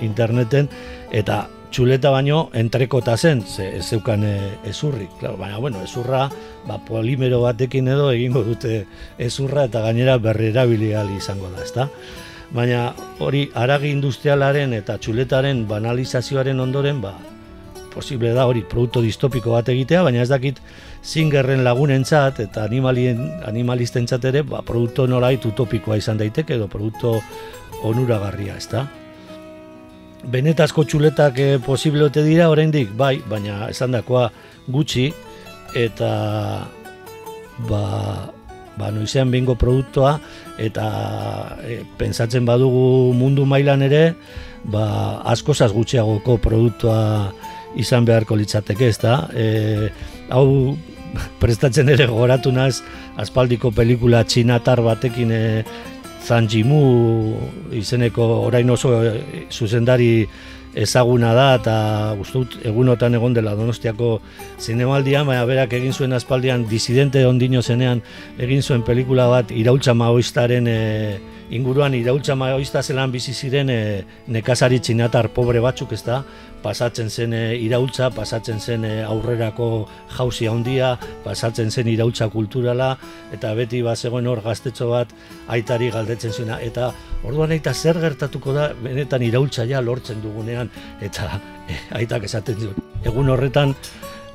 interneten 0.00 0.68
eta 1.12 1.46
txuleta 1.70 2.10
baino 2.10 2.48
entrekota 2.54 3.16
zen, 3.16 3.42
ze 3.42 3.68
ez 3.78 3.84
zeukan 3.84 4.24
e, 4.24 4.36
ezurrik. 4.70 5.10
Claro, 5.20 5.36
baina, 5.36 5.58
bueno, 5.58 5.82
ezurra, 5.84 6.28
ba, 6.66 6.78
polimero 6.78 7.40
batekin 7.42 7.88
edo 7.88 8.10
egingo 8.12 8.42
dute 8.46 8.86
ezurra 9.18 9.66
eta 9.70 9.82
gainera 9.84 10.18
berrerabili 10.18 10.92
izango 11.16 11.50
da, 11.50 11.62
ezta? 11.62 11.88
Baina 12.50 12.94
hori 13.18 13.50
aragi 13.54 13.90
industrialaren 13.90 14.72
eta 14.72 14.98
txuletaren 14.98 15.66
banalizazioaren 15.66 16.60
ondoren, 16.60 17.00
ba, 17.00 17.16
posible 17.96 18.32
da 18.36 18.46
hori 18.46 18.62
produktu 18.62 19.00
distopiko 19.02 19.56
bat 19.56 19.68
egitea, 19.68 20.02
baina 20.02 20.22
ez 20.22 20.28
dakit 20.28 20.60
zingerren 21.02 21.64
lagunentzat 21.64 22.40
eta 22.40 22.64
animalien 22.64 23.24
animalistentzat 23.48 24.24
ere, 24.24 24.42
ba, 24.42 24.62
produktu 24.62 25.06
nolait 25.06 25.44
utopikoa 25.44 25.96
izan 25.96 26.20
daiteke 26.20 26.54
edo 26.54 26.68
produktu 26.68 27.16
onuragarria, 27.82 28.56
ezta? 28.56 28.86
Benetazko 30.30 30.84
txuletak 30.84 31.38
e, 31.38 31.48
posible 31.62 32.06
ote 32.06 32.24
dira 32.26 32.50
oraindik 32.50 32.92
bai, 32.98 33.18
baina 33.30 33.68
esan 33.70 33.94
dakoa 33.94 34.28
gutxi 34.68 35.10
eta 35.76 36.10
ba, 37.68 37.82
ba 38.76 38.90
noizean 38.94 39.30
bingo 39.30 39.56
produktua 39.58 40.16
eta 40.58 40.86
e, 41.62 41.80
pensatzen 41.98 42.46
badugu 42.48 43.12
mundu 43.16 43.46
mailan 43.46 43.86
ere 43.86 44.04
ba 44.66 45.22
askozaz 45.30 45.70
gutxiagoko 45.72 46.38
produktua 46.42 47.30
izan 47.76 48.06
beharko 48.08 48.36
litzateke, 48.36 48.88
ezta? 48.88 49.26
E, 49.36 49.90
hau 50.32 50.76
prestatzen 51.42 51.88
ere 51.92 52.08
goratu 52.10 52.52
naz 52.52 52.80
aspaldiko 53.20 53.70
pelikula 53.74 54.24
txinatar 54.24 54.82
batekin 54.84 55.32
e, 55.32 55.44
Zanjimu 56.26 56.82
izeneko 57.78 58.24
orain 58.48 58.70
oso 58.70 58.92
eh, 59.04 59.46
zuzendari 59.50 60.26
ezaguna 60.76 61.32
da 61.32 61.46
eta 61.56 61.76
gustut 62.18 62.58
egunotan 62.68 63.14
egon 63.16 63.34
dela 63.36 63.54
Donostiako 63.56 64.18
zinemaldian, 64.60 65.24
baina 65.28 65.46
berak 65.48 65.72
egin 65.78 65.94
zuen 65.94 66.12
aspaldian 66.12 66.66
disidente 66.68 67.24
ondino 67.26 67.62
zenean 67.62 68.02
egin 68.38 68.62
zuen 68.62 68.84
pelikula 68.84 69.28
bat 69.32 69.54
iraultza 69.54 69.94
maoistaren 69.94 70.68
e, 70.68 70.76
inguruan 71.50 71.94
iraultza 71.94 72.34
maoista 72.34 72.82
zelan 72.82 73.12
bizi 73.12 73.32
ziren 73.34 73.70
e, 73.70 73.80
nekazari 74.32 74.80
txinatar 74.80 75.28
pobre 75.34 75.60
batzuk 75.62 75.92
ez 75.94 76.02
da, 76.06 76.22
pasatzen 76.62 77.10
zen 77.10 77.34
e, 77.36 77.42
iraultza, 77.62 78.10
pasatzen 78.14 78.58
zen 78.60 78.84
e, 78.84 78.92
aurrerako 79.06 79.68
jauzi 80.16 80.48
handia, 80.50 80.96
pasatzen 81.24 81.70
zen 81.70 81.90
iraultza 81.92 82.28
kulturala, 82.32 82.96
eta 83.34 83.52
beti 83.54 83.82
ba 83.86 83.94
zegoen 83.96 84.26
hor 84.26 84.42
gaztetxo 84.42 84.90
bat 84.90 85.14
aitari 85.54 85.90
galdetzen 85.94 86.34
zuena. 86.34 86.58
Eta 86.62 86.90
orduan 87.24 87.54
aita 87.54 87.74
zer 87.74 88.00
gertatuko 88.02 88.54
da 88.56 88.70
benetan 88.82 89.22
iraultza 89.22 89.66
ja 89.70 89.80
lortzen 89.80 90.22
dugunean, 90.24 90.70
eta 91.00 91.40
e, 91.68 91.78
aitak 92.02 92.26
esaten 92.26 92.58
du. 92.64 92.74
Egun 93.06 93.30
horretan 93.30 93.74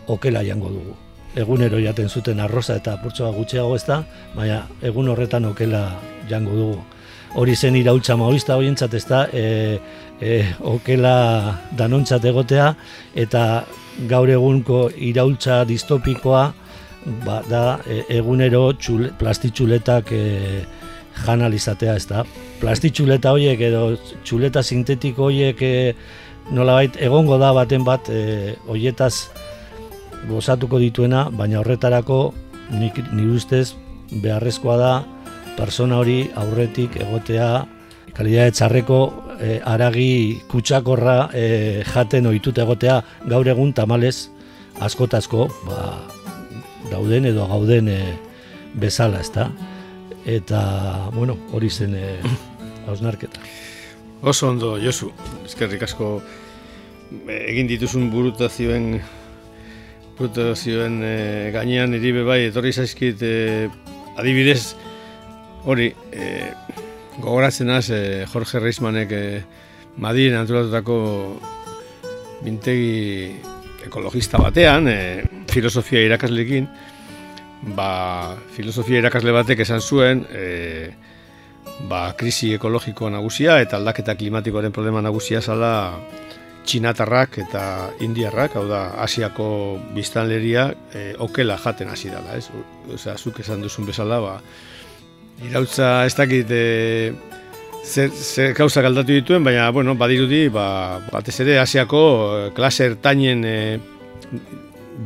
okela 0.07 0.45
jango 0.47 0.71
dugu. 0.71 0.95
Egunero 1.35 1.79
jaten 1.79 2.09
zuten 2.09 2.39
arroza 2.43 2.75
eta 2.79 2.97
purtsoa 2.99 3.31
gutxiago 3.35 3.75
ez 3.75 3.85
da, 3.87 4.01
baina 4.35 4.65
egun 4.83 5.11
horretan 5.11 5.47
okela 5.51 5.85
jango 6.29 6.55
dugu. 6.55 6.81
Hori 7.39 7.53
zen 7.55 7.77
iraultza 7.79 8.17
maoista 8.19 8.57
horientzat 8.59 8.93
ez 8.97 9.05
da, 9.07 9.21
e, 9.31 9.79
e, 10.19 10.39
okela 10.67 11.13
danontzat 11.79 12.25
egotea 12.27 12.73
eta 13.15 13.43
gaur 14.09 14.29
egunko 14.29 14.89
iraultza 14.99 15.61
distopikoa 15.69 16.41
ba, 17.23 17.37
da 17.47 17.63
e, 17.87 18.01
egunero 18.17 18.65
txule, 18.75 19.13
plastitxuletak 19.19 20.11
e, 20.11 20.25
janalizatea 21.23 21.95
ez 21.95 22.05
da. 22.09 22.25
Plastitxuleta 22.59 23.31
horiek 23.31 23.63
edo 23.69 23.85
txuleta 24.27 24.63
sintetiko 24.63 25.29
horiek 25.29 25.63
e, 25.63 25.73
nolabait 26.51 26.99
egongo 26.99 27.39
da 27.39 27.53
baten 27.55 27.87
bat 27.87 28.11
e, 28.11 28.57
hoietaz 28.67 29.29
gozatuko 30.27 30.83
dituena, 30.83 31.29
baina 31.31 31.61
horretarako 31.63 32.19
nik, 32.75 32.99
nik 33.15 33.33
ustez 33.39 33.69
beharrezkoa 34.11 34.77
da 34.77 34.93
persona 35.57 35.99
hori 36.01 36.25
aurretik 36.35 36.97
egotea 37.01 37.65
kalidade 38.15 38.55
txarreko 38.57 38.99
e, 39.39 39.59
aragi 39.65 40.41
kutsakorra 40.51 41.29
e, 41.33 41.83
jaten 41.87 42.27
ohituta 42.31 42.65
egotea 42.65 43.01
gaur 43.29 43.47
egun 43.47 43.73
tamalez 43.73 44.29
askotazko 44.81 45.47
ba, 45.67 45.79
dauden 46.91 47.27
edo 47.29 47.47
gauden 47.47 47.89
e, 47.91 47.99
bezala, 48.73 49.19
ezta? 49.19 49.49
Eta, 50.25 50.61
bueno, 51.15 51.37
hori 51.51 51.69
zen 51.69 51.95
e, 51.97 52.17
hausnarketa. 52.87 53.41
Oso 54.21 54.51
ondo, 54.51 54.75
Josu, 54.79 55.09
eskerrik 55.47 55.83
asko 55.87 56.19
egin 57.31 57.67
dituzun 57.67 58.09
burutazioen 58.13 59.01
putazioen 60.19 61.01
e, 61.03 61.15
gainean 61.55 61.91
niri 61.91 62.13
be 62.19 62.23
bai 62.27 62.39
etorri 62.49 62.73
zaizkit 62.75 63.23
e, 63.25 63.33
adibidez 64.19 64.75
hori 65.65 65.91
e, 66.11 66.53
gogoratzen 67.19 67.69
az 67.69 67.89
e, 67.89 68.25
Jorge 68.33 68.59
Reismanek 68.59 69.11
e, 69.11 69.43
Madien 69.97 70.37
antolatutako 70.39 70.95
mintegi 72.43 73.35
ekologista 73.85 74.39
batean, 74.41 74.87
e, 74.87 75.23
filosofia 75.51 76.01
irakaslekin, 76.05 76.67
ba, 77.75 78.37
filosofia 78.55 79.01
irakasle 79.03 79.33
batek 79.35 79.61
esan 79.65 79.81
zuen, 79.81 80.25
e, 80.31 80.91
ba, 81.89 82.11
krisi 82.17 82.53
ekologikoa 82.57 83.11
nagusia 83.13 83.59
eta 83.61 83.77
aldaketa 83.77 84.15
klimatikoaren 84.17 84.73
problema 84.73 85.01
nagusia 85.03 85.41
zala 85.41 85.73
txinatarrak 86.65 87.39
eta 87.41 87.63
indiarrak, 88.05 88.55
hau 88.57 88.67
da, 88.69 88.83
asiako 89.01 89.47
biztanleria 89.95 90.69
e, 90.93 91.11
okela 91.19 91.57
jaten 91.61 91.89
hasi 91.89 92.13
dela, 92.13 92.37
ez? 92.37 92.47
Osea, 92.93 93.17
zuk 93.17 93.41
esan 93.41 93.65
duzun 93.65 93.89
bezala, 93.89 94.21
ba, 94.21 94.35
irautza 95.47 96.05
ez 96.05 96.15
dakit 96.15 96.51
e, 96.51 96.63
zer, 97.83 98.11
zer 98.11 98.53
gauza 98.57 98.81
galdatu 98.81 99.13
dituen, 99.13 99.43
baina, 99.43 99.69
bueno, 99.71 99.95
badirudi, 99.95 100.47
ba, 100.53 100.99
batez 101.11 101.39
ere 101.43 101.57
asiako 101.59 102.03
e, 102.37 102.43
klase 102.57 102.91
ertainen 102.91 103.45
e, 103.45 103.57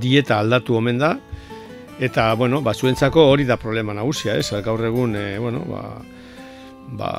dieta 0.02 0.40
aldatu 0.40 0.76
omen 0.78 1.00
da, 1.00 1.16
eta, 2.00 2.34
bueno, 2.36 2.62
ba, 2.62 2.74
zuentzako 2.74 3.30
hori 3.32 3.48
da 3.48 3.58
problema 3.58 3.96
nagusia, 3.96 4.36
ez? 4.36 4.52
Gaur 4.66 4.84
egun, 4.86 5.16
e, 5.16 5.38
bueno, 5.40 5.64
ba, 5.70 5.84
ba, 7.00 7.12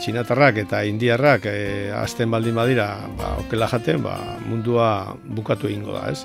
txinatarrak 0.00 0.62
eta 0.64 0.82
indiarrak 0.88 1.48
e, 1.50 1.58
azten 1.94 2.30
baldin 2.30 2.56
badira 2.58 2.90
ba, 3.18 3.36
okela 3.44 3.68
jaten, 3.70 4.02
ba, 4.02 4.16
mundua 4.48 5.14
bukatu 5.24 5.68
egingo 5.70 5.94
da, 5.98 6.08
ez? 6.12 6.24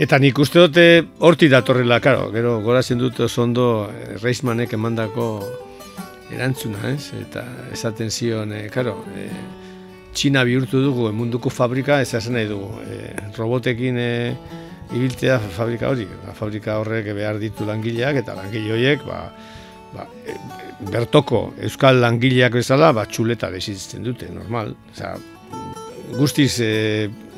Eta 0.00 0.16
nik 0.18 0.38
uste 0.40 0.62
dute 0.62 0.84
horti 1.20 1.50
datorrela, 1.52 1.98
karo, 2.00 2.30
gero 2.32 2.56
gorazen 2.64 2.98
dut 2.98 3.20
oso 3.20 3.42
ondo 3.44 3.66
e, 3.92 4.16
Reismanek 4.22 4.72
emandako 4.72 5.26
erantzuna, 6.32 6.94
ez? 6.94 7.12
Eta 7.20 7.44
esaten 7.74 8.08
zion, 8.10 8.54
e, 8.56 8.68
karo, 8.72 8.96
e, 9.12 9.28
Txina 10.12 10.42
bihurtu 10.44 10.80
dugu 10.84 11.06
munduko 11.16 11.48
fabrika, 11.48 12.00
ez 12.04 12.10
esan 12.14 12.36
nahi 12.36 12.48
dugu, 12.48 12.68
e, 12.84 13.12
robotekin 13.36 13.98
e, 14.00 14.12
ibiltzea 14.96 15.38
fabrika 15.56 15.88
hori, 15.92 16.04
ba, 16.24 16.34
fabrika 16.36 16.78
horrek 16.80 17.12
behar 17.16 17.40
ditu 17.40 17.64
langileak, 17.68 18.20
eta 18.20 18.36
langile 18.36 18.74
horiek, 18.76 19.04
ba, 19.08 19.22
ba, 19.92 20.06
e, 20.24 20.36
bertoko 20.92 21.42
euskal 21.64 22.00
langileak 22.00 22.56
bezala 22.60 22.92
ba, 22.96 23.06
txuleta 23.08 23.52
desitzen 23.52 24.04
dute, 24.04 24.28
normal. 24.32 24.74
Osa, 24.92 25.14
guztiz 26.16 26.54
e, 26.60 26.72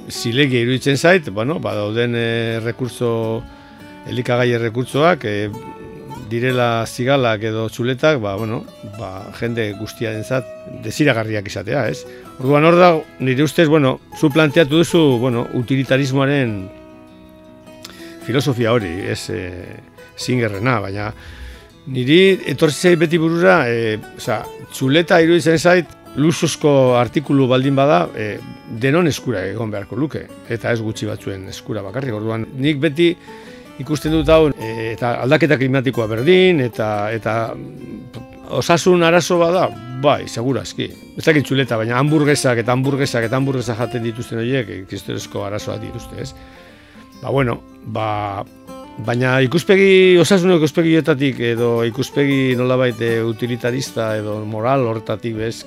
zilegi 0.09 0.61
iruditzen 0.63 0.97
zait, 0.97 1.29
bueno, 1.31 1.59
ba, 1.61 1.75
dauden 1.75 2.15
e, 2.17 2.61
rekurso, 2.65 3.43
elikagai 4.11 4.57
rekurtsoak, 4.59 5.25
e, 5.25 5.51
direla 6.31 6.85
zigalak 6.87 7.43
edo 7.45 7.67
txuletak, 7.69 8.21
ba, 8.23 8.35
bueno, 8.41 8.63
ba, 8.99 9.31
jende 9.39 9.71
guztia 9.79 10.13
dentzat 10.15 10.49
desiragarriak 10.85 11.49
izatea, 11.51 11.87
ez? 11.93 12.05
Orduan 12.41 12.69
hor 12.69 12.79
da, 12.81 12.91
nire 13.21 13.45
ustez, 13.45 13.69
bueno, 13.69 13.99
zu 14.19 14.31
planteatu 14.35 14.83
duzu, 14.83 15.05
bueno, 15.23 15.47
utilitarismoaren 15.55 16.57
filosofia 18.25 18.73
hori, 18.73 18.93
ez 19.13 19.29
e, 19.31 19.41
zingerrena, 20.19 20.79
baina 20.81 21.13
Niri 21.85 22.39
etortzei 22.49 22.95
beti 22.97 23.19
burura, 23.21 23.67
e, 23.69 23.99
oza, 24.17 24.39
txuleta 24.73 25.19
iruditzen 25.21 25.59
zait, 25.61 25.91
luzuzko 26.17 26.97
artikulu 26.99 27.47
baldin 27.51 27.77
bada, 27.77 28.05
e, 28.17 28.39
denon 28.81 29.09
eskura 29.11 29.45
egon 29.49 29.73
beharko 29.73 29.97
luke, 29.99 30.25
eta 30.49 30.73
ez 30.73 30.81
gutxi 30.83 31.09
batzuen 31.09 31.49
eskura 31.51 31.83
bakarrik. 31.83 32.15
Orduan, 32.15 32.47
nik 32.61 32.81
beti 32.83 33.11
ikusten 33.83 34.15
dut 34.15 34.31
hau, 34.31 34.49
e, 34.55 34.93
eta 34.93 35.17
aldaketa 35.25 35.59
klimatikoa 35.59 36.07
berdin, 36.11 36.63
eta 36.65 36.89
eta 37.15 37.37
osasun 38.55 39.03
arazo 39.03 39.39
bada, 39.41 39.69
bai, 40.03 40.29
segura 40.29 40.63
eski. 40.63 40.91
Ez 41.17 41.25
dakit 41.25 41.47
txuleta, 41.49 41.79
baina 41.81 41.99
hamburguesak 41.99 42.61
eta 42.63 42.75
hamburguesak 42.77 43.27
eta 43.27 43.41
hamburguesak 43.41 43.81
jaten 43.81 44.05
dituzten 44.05 44.43
horiek, 44.43 44.71
ikistorezko 44.85 45.47
arazoa 45.47 45.81
dituzte, 45.83 46.21
ez? 46.23 46.35
Ba, 47.23 47.31
bueno, 47.31 47.61
ba, 47.87 48.45
Baina 48.95 49.41
ikuspegi, 49.43 50.15
osasun 50.23 50.53
ikuspegietatik 50.55 51.41
edo 51.43 51.83
ikuspegi 51.83 52.55
nolabait 52.55 53.01
eh, 53.03 53.25
utilitarista 53.27 54.13
edo 54.21 54.37
moral 54.47 54.87
horretatik 54.87 55.35
bez, 55.35 55.65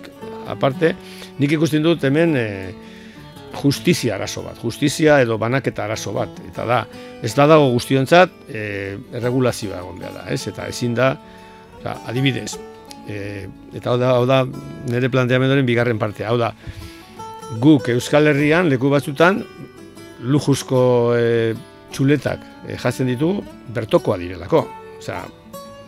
aparte, 0.50 0.94
nik 1.40 1.58
ikusten 1.58 1.86
dut 1.86 2.04
hemen 2.08 2.36
e, 2.38 2.48
justizia 3.58 4.16
arazo 4.16 4.44
bat, 4.46 4.58
justizia 4.62 5.22
edo 5.24 5.38
banaketa 5.42 5.86
arazo 5.86 6.14
bat, 6.16 6.42
eta 6.48 6.66
da, 6.68 6.82
ez 7.24 7.34
da 7.36 7.48
dago 7.50 7.72
guztiontzat 7.76 8.34
e, 8.50 8.98
erregulazioa 9.20 9.82
egon 9.84 10.02
behar 10.02 10.20
da, 10.20 10.26
ez? 10.34 10.42
eta 10.52 10.68
ezin 10.72 10.98
da, 10.98 11.14
oza, 11.80 11.96
adibidez, 12.10 12.58
e, 13.08 13.48
eta 13.78 13.94
hau 13.94 14.02
da, 14.02 14.12
hau 14.18 14.28
da 14.30 14.44
nire 14.92 15.10
planteamendoren 15.14 15.66
bigarren 15.68 16.00
partea, 16.02 16.30
hau 16.32 16.38
da, 16.42 16.54
guk 17.64 17.90
Euskal 17.94 18.28
Herrian 18.28 18.68
leku 18.70 18.92
batzutan 18.92 19.42
lujuzko 20.28 20.80
e, 21.16 21.26
txuletak 21.94 22.44
e, 22.66 22.74
eh, 22.74 22.80
jatzen 22.82 23.08
ditugu 23.10 23.44
bertokoa 23.74 24.18
direlako. 24.20 24.64
Osea, 24.98 25.22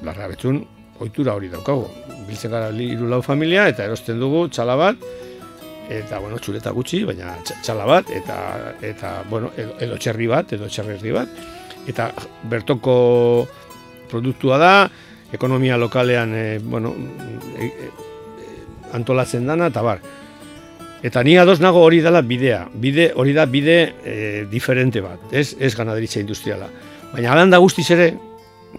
larra 0.06 0.30
betzun, 0.32 0.62
ohitura 1.00 1.36
hori 1.38 1.50
daukagu. 1.52 1.88
Biltzen 2.28 2.52
gara 2.52 2.70
hiru 2.72 3.10
lau 3.10 3.22
familia 3.26 3.68
eta 3.72 3.86
erosten 3.88 4.20
dugu 4.20 4.48
txala 4.54 4.76
bat, 4.80 5.10
eta, 5.90 6.20
bueno, 6.22 6.38
txuleta 6.38 6.72
gutxi, 6.76 7.02
baina 7.08 7.34
txala 7.50 7.88
bat, 7.90 8.12
eta, 8.14 8.38
eta 8.86 9.14
bueno, 9.30 9.50
edo, 9.58 9.98
txerri 9.98 10.30
bat, 10.30 10.54
edo 10.54 10.70
txerri 10.70 11.16
bat, 11.16 11.42
eta 11.90 12.12
bertoko 12.52 13.48
produktua 14.10 14.60
da, 14.62 14.74
ekonomia 15.34 15.78
lokalean, 15.82 16.36
e, 16.36 16.46
bueno, 16.62 16.94
e, 17.58 17.72
antolatzen 18.94 19.50
dana, 19.50 19.74
eta 19.74 19.86
bar, 19.86 20.02
Eta 21.00 21.22
ni 21.24 21.38
ados 21.40 21.62
nago 21.64 21.80
hori 21.80 22.02
dela 22.04 22.20
bidea. 22.20 22.66
Bide 22.76 23.14
hori 23.16 23.32
da 23.32 23.46
bide 23.48 23.78
e, 24.04 24.16
diferente 24.52 25.00
bat, 25.00 25.22
ez 25.32 25.56
ez 25.56 25.72
ganaderitza 25.76 26.20
industriala. 26.20 26.68
Baina 27.14 27.32
halan 27.32 27.54
da 27.54 27.62
guztiz 27.64 27.88
ere 27.96 28.10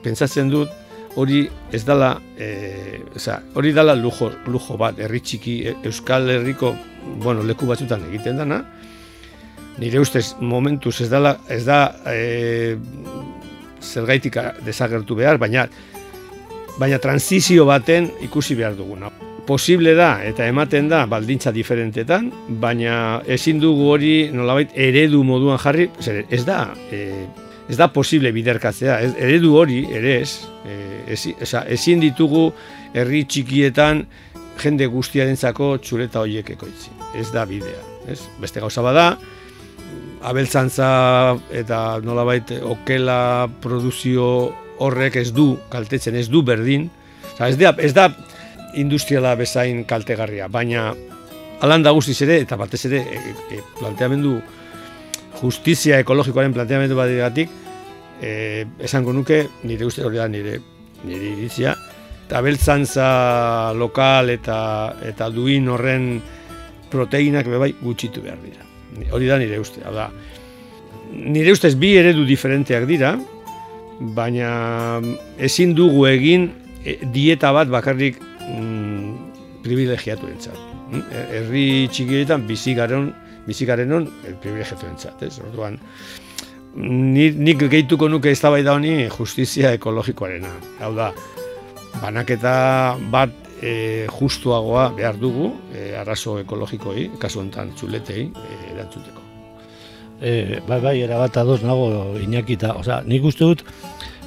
pentsatzen 0.05 0.51
dut 0.53 0.69
hori 1.17 1.45
ez 1.73 1.83
dela 1.85 2.15
e, 2.39 3.01
hori 3.55 3.73
dela 3.73 3.95
lujo, 3.95 4.31
lujo 4.47 4.77
bat, 4.79 4.99
herri 4.99 5.21
txiki 5.21 5.57
e, 5.67 5.77
Euskal 5.91 6.31
Herriko, 6.31 6.75
bueno, 7.23 7.43
leku 7.43 7.67
batzutan 7.67 8.05
egiten 8.11 8.39
dana. 8.41 8.63
Nire 9.81 10.01
ustez 10.03 10.35
momentuz 10.41 11.01
ez 11.01 11.09
dela 11.11 11.39
ez 11.49 11.65
da 11.65 11.81
e, 12.11 12.77
zergaitik 13.81 14.37
desagertu 14.67 15.17
behar, 15.17 15.41
baina 15.41 15.67
baina 16.81 17.01
transizio 17.01 17.67
baten 17.69 18.09
ikusi 18.25 18.55
behar 18.57 18.77
duguna 18.77 19.11
posible 19.51 19.95
da 19.99 20.11
eta 20.23 20.47
ematen 20.47 20.89
da 20.91 21.05
baldintza 21.11 21.51
diferentetan, 21.55 22.31
baina 22.63 23.21
ezin 23.27 23.59
dugu 23.63 23.89
hori 23.95 24.15
nolabait 24.35 24.75
eredu 24.89 25.25
moduan 25.27 25.59
jarri, 25.59 25.89
ez 26.31 26.45
da 26.47 26.61
e, 26.93 27.01
ez 27.71 27.79
da 27.79 27.89
posible 27.95 28.33
biderkatzea, 28.35 28.99
ez, 29.01 29.13
eredu 29.19 29.55
hori 29.59 29.85
ere 29.95 30.17
ez, 30.25 30.33
e, 30.67 30.77
ez, 31.15 31.55
ezin 31.63 32.03
ditugu 32.03 32.49
herri 32.95 33.23
txikietan 33.31 34.05
jende 34.61 34.89
guztiarentzako 34.91 35.77
txuleta 35.85 36.25
horiek 36.25 36.51
ekoitzi. 36.57 36.91
Ez 37.17 37.31
da 37.35 37.47
bidea, 37.49 37.85
ez? 38.11 38.19
Beste 38.43 38.63
gauza 38.63 38.83
bada, 38.85 39.07
abeltzantza 40.27 40.89
eta 41.57 42.01
nolabait 42.05 42.53
okela 42.61 43.49
produzio 43.63 44.27
horrek 44.81 45.21
ez 45.21 45.31
du 45.37 45.55
kaltetzen, 45.73 46.17
ez 46.17 46.29
du 46.33 46.43
berdin, 46.43 46.89
ez 47.41 47.57
da, 47.61 47.73
ez 47.79 47.95
da 47.97 48.11
industriala 48.81 49.35
bezain 49.39 49.85
kaltegarria, 49.89 50.49
baina 50.49 50.91
alan 51.65 51.85
da 51.85 51.93
guztiz 51.97 52.21
ere, 52.25 52.41
eta 52.45 52.59
batez 52.61 52.85
ere 52.89 53.01
e, 53.05 53.35
e, 53.57 53.61
planteamendu 53.79 54.39
justizia 55.39 56.01
ekologikoaren 56.03 56.53
planteamendu 56.53 56.97
bat 56.99 57.11
e, 58.21 58.67
esango 58.79 59.13
nuke, 59.13 59.47
nire 59.65 59.87
uste 59.87 60.05
hori 60.05 60.21
da 60.21 60.29
nire, 60.29 60.61
nire 61.05 61.33
iritzia, 61.33 61.75
eta 62.27 62.43
beltzantza 62.45 63.73
lokal 63.75 64.31
eta 64.31 64.59
eta 65.07 65.31
duin 65.35 65.69
horren 65.69 66.21
proteinak 66.91 67.49
bebai 67.49 67.73
gutxitu 67.81 68.23
behar 68.23 68.39
dira. 68.45 68.67
Hori 69.15 69.27
da 69.31 69.39
nire 69.39 69.59
uste, 69.59 69.81
da. 69.81 70.11
Nire 71.11 71.53
ustez 71.53 71.75
bi 71.79 71.95
eredu 71.99 72.25
diferenteak 72.27 72.87
dira, 72.87 73.17
baina 74.01 75.01
ezin 75.39 75.75
dugu 75.75 76.07
egin 76.11 76.51
e, 76.85 76.99
dieta 77.13 77.53
bat 77.53 77.71
bakarrik 77.73 78.21
mm, 78.21 79.17
privilegiatu 79.65 80.29
entzat. 80.31 80.61
Mm? 80.91 81.03
Herri 81.39 81.67
txikietan 81.93 82.47
bizigaren 82.49 83.11
bizikarenon 83.51 84.09
el 84.29 84.39
privilegiatu 84.41 84.89
entzat, 84.89 85.27
ez? 85.27 85.35
Orduan, 85.43 85.79
nik, 86.77 87.37
nik 87.37 87.67
gehituko 87.67 88.09
nuke 88.09 88.31
ez 88.31 88.41
da 88.41 88.75
honi 88.75 89.09
justizia 89.11 89.75
ekologikoarena. 89.75 90.53
Hau 90.81 90.95
da, 90.95 91.11
banaketa 92.01 92.97
bat 93.11 93.31
e, 93.63 94.07
justuagoa 94.09 94.91
behar 94.97 95.19
dugu, 95.19 95.53
e, 95.75 95.95
arazo 95.97 96.39
ekologikoi, 96.41 97.11
kasu 97.19 97.41
honetan 97.41 97.75
txuletei, 97.75 98.31
e, 98.31 98.61
erantzuteko. 98.75 99.21
e, 100.21 100.61
bai, 100.69 100.81
bai, 100.81 101.01
erabat 101.01 101.37
ados 101.41 101.63
nago 101.65 102.17
inakita. 102.21 102.75
Osa, 102.77 103.01
nik 103.07 103.25
uste 103.25 103.45
dut, 103.45 103.65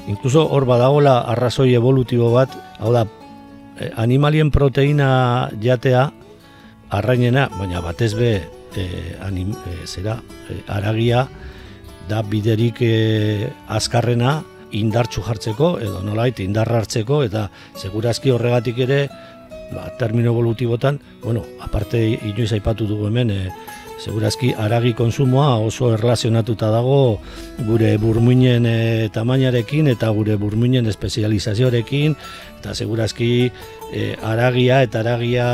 inkluso 0.10 0.48
hor 0.50 0.66
badagola 0.66 1.20
arrazoi 1.30 1.74
evolutibo 1.78 2.32
bat, 2.34 2.50
hau 2.80 2.94
da, 2.94 3.06
e, 3.78 3.92
animalien 3.96 4.52
proteina 4.52 5.52
jatea, 5.62 6.10
arrainena, 6.94 7.48
baina 7.60 7.82
batez 7.82 8.14
be, 8.18 8.34
e, 8.78 9.16
anim, 9.22 9.52
e, 9.52 9.88
zera, 9.88 10.18
e, 10.50 10.62
aragia, 10.68 11.28
da 12.10 12.22
biderik 12.22 12.82
e, 12.82 13.50
azkarrena 13.68 14.42
indartxu 14.74 15.24
jartzeko, 15.24 15.78
edo 15.80 16.02
nolait 16.04 16.40
indarra 16.44 16.82
hartzeko, 16.82 17.22
eta 17.24 17.48
segurazki 17.80 18.34
horregatik 18.34 18.84
ere, 18.88 19.06
ba, 19.74 19.88
termino 20.00 20.34
evolutibotan, 20.34 21.00
bueno, 21.24 21.46
aparte 21.62 22.02
inoiz 22.16 22.52
aipatu 22.58 22.90
dugu 22.90 23.08
hemen, 23.08 23.32
e, 23.32 23.42
segurazki 24.04 24.52
aragi 24.58 24.94
konsumoa 24.98 25.58
oso 25.64 25.94
erlazionatuta 25.94 26.70
dago 26.74 27.20
gure 27.68 27.94
burmuinen 28.02 28.66
e, 28.68 29.10
tamainarekin 29.14 29.88
eta 29.94 30.10
gure 30.16 30.36
burmuinen 30.42 30.90
espezializazioarekin 30.92 32.16
eta 32.60 32.74
segurazki 32.74 33.30
e, 33.94 34.16
aragia 34.24 34.82
eta 34.84 35.04
aragia 35.06 35.48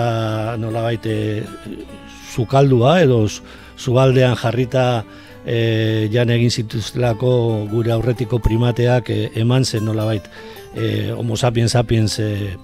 nola 0.62 0.86
baite 0.88 1.15
zukaldua 2.29 2.99
edo 3.01 3.25
zubaldean 3.79 4.35
jarrita 4.37 5.03
e, 5.45 6.09
jan 6.13 6.29
egin 6.29 6.51
zituztelako 6.51 7.31
gure 7.71 7.91
aurretiko 7.95 8.39
primateak 8.43 9.09
e, 9.09 9.19
eman 9.41 9.65
zen 9.65 9.85
nolabait 9.85 10.25
e, 10.75 11.11
homo 11.15 11.37
sapiens 11.37 11.71
sapiens 11.71 12.19
e, 12.19 12.55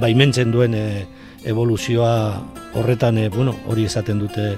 baimentzen 0.00 0.52
duen 0.52 0.74
e, 0.74 1.06
evoluzioa 1.44 2.14
horretan 2.74 3.18
e, 3.18 3.28
bueno, 3.28 3.54
hori 3.68 3.84
esaten 3.84 4.18
dute 4.18 4.54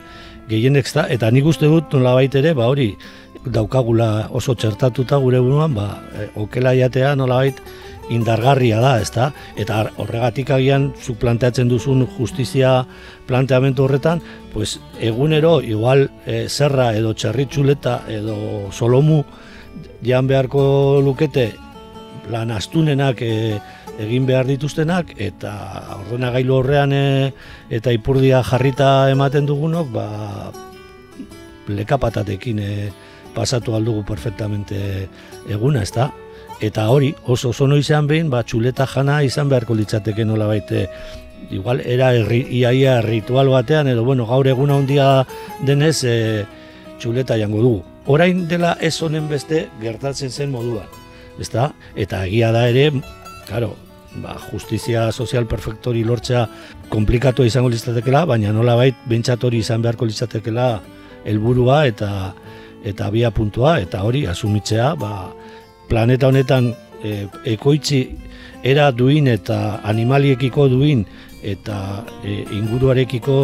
gehienek 0.48 0.88
da, 0.94 1.06
eta 1.10 1.30
nik 1.34 1.46
uste 1.46 1.66
dut 1.70 1.94
nolabait 1.96 2.34
ere, 2.38 2.54
ba 2.54 2.68
hori 2.70 2.92
daukagula 3.46 4.28
oso 4.34 4.54
txertatuta 4.54 5.18
gure 5.22 5.40
buruan, 5.42 5.74
ba, 5.74 5.88
e, 6.14 6.28
okela 6.42 6.74
jatea 6.78 7.14
nolabait 7.18 7.58
indargarria 8.10 8.80
da, 8.80 8.96
ezta? 9.02 9.30
Eta 9.58 9.82
horregatik 10.02 10.50
agian 10.54 10.92
zu 11.00 11.16
planteatzen 11.20 11.68
duzun 11.68 12.06
justizia 12.18 12.86
planteamendu 13.26 13.84
horretan, 13.84 14.22
pues 14.52 14.78
egunero 15.00 15.60
igual 15.62 16.08
e, 16.26 16.46
zerra 16.48 16.92
edo 16.96 17.14
txerritxuleta 17.14 18.02
edo 18.08 18.72
solomu 18.72 19.24
jan 20.06 20.26
beharko 20.26 21.00
lukete 21.04 21.52
lan 22.30 22.50
astunenak 22.50 23.22
e, 23.22 23.58
egin 24.02 24.26
behar 24.28 24.46
dituztenak 24.46 25.14
eta 25.16 25.52
ordenagailu 26.02 26.54
horrean 26.60 26.92
e, 26.92 27.32
eta 27.70 27.94
ipurdia 27.94 28.42
jarrita 28.44 29.10
ematen 29.10 29.46
dugunok 29.48 29.90
ba 29.92 30.06
lekapatatekin 31.68 32.58
e, 32.62 32.72
pasatu 33.36 33.74
aldugu 33.76 34.04
perfectamente 34.08 35.08
eguna, 35.52 35.82
ezta? 35.82 36.08
Eta 36.60 36.88
hori, 36.88 37.14
oso 37.26 37.52
zono 37.52 37.76
izan 37.76 38.06
behin, 38.08 38.30
ba, 38.32 38.42
txuleta 38.42 38.86
jana 38.88 39.20
izan 39.22 39.50
beharko 39.52 39.74
litzateke 39.76 40.24
nola 40.24 40.46
baite, 40.48 40.86
igual, 41.52 41.82
era 41.84 42.14
erri, 42.16 42.40
iaia 42.60 43.00
ritual 43.04 43.50
batean, 43.52 43.90
edo, 43.92 44.04
bueno, 44.04 44.26
gaur 44.26 44.48
eguna 44.48 44.78
handia 44.80 45.08
denez, 45.68 45.98
e, 46.04 46.16
txuleta 46.98 47.36
jango 47.36 47.60
dugu. 47.60 47.82
Orain 48.06 48.46
dela 48.48 48.76
ez 48.80 48.94
honen 49.02 49.28
beste 49.28 49.66
gertatzen 49.82 50.30
zen 50.30 50.54
moduan, 50.54 50.88
ezta? 51.42 51.72
Eta 51.94 52.24
egia 52.24 52.52
da 52.54 52.68
ere, 52.70 52.88
claro, 53.48 53.74
ba, 54.22 54.36
justizia 54.50 55.10
sozial 55.12 55.46
perfektori 55.50 56.04
lortzea 56.04 56.46
komplikatu 56.88 57.44
izango 57.44 57.68
litzatekela, 57.72 58.24
baina 58.24 58.52
nola 58.52 58.76
bait 58.78 58.96
hori 59.42 59.58
izan 59.58 59.82
beharko 59.82 60.06
litzatekela 60.06 60.80
helburua 61.26 61.84
eta 61.86 62.32
eta 62.86 63.10
bia 63.10 63.32
puntua 63.34 63.80
eta 63.82 64.02
hori 64.06 64.26
asumitzea 64.30 64.94
ba, 64.94 65.32
planeta 65.88 66.28
honetan 66.28 66.72
e, 67.02 67.26
ekoitzi 67.44 68.00
era 68.66 68.90
duin 68.92 69.28
eta 69.28 69.80
animaliekiko 69.84 70.68
duin 70.68 71.04
eta 71.42 72.04
e, 72.24 72.42
inguruarekiko 72.56 73.36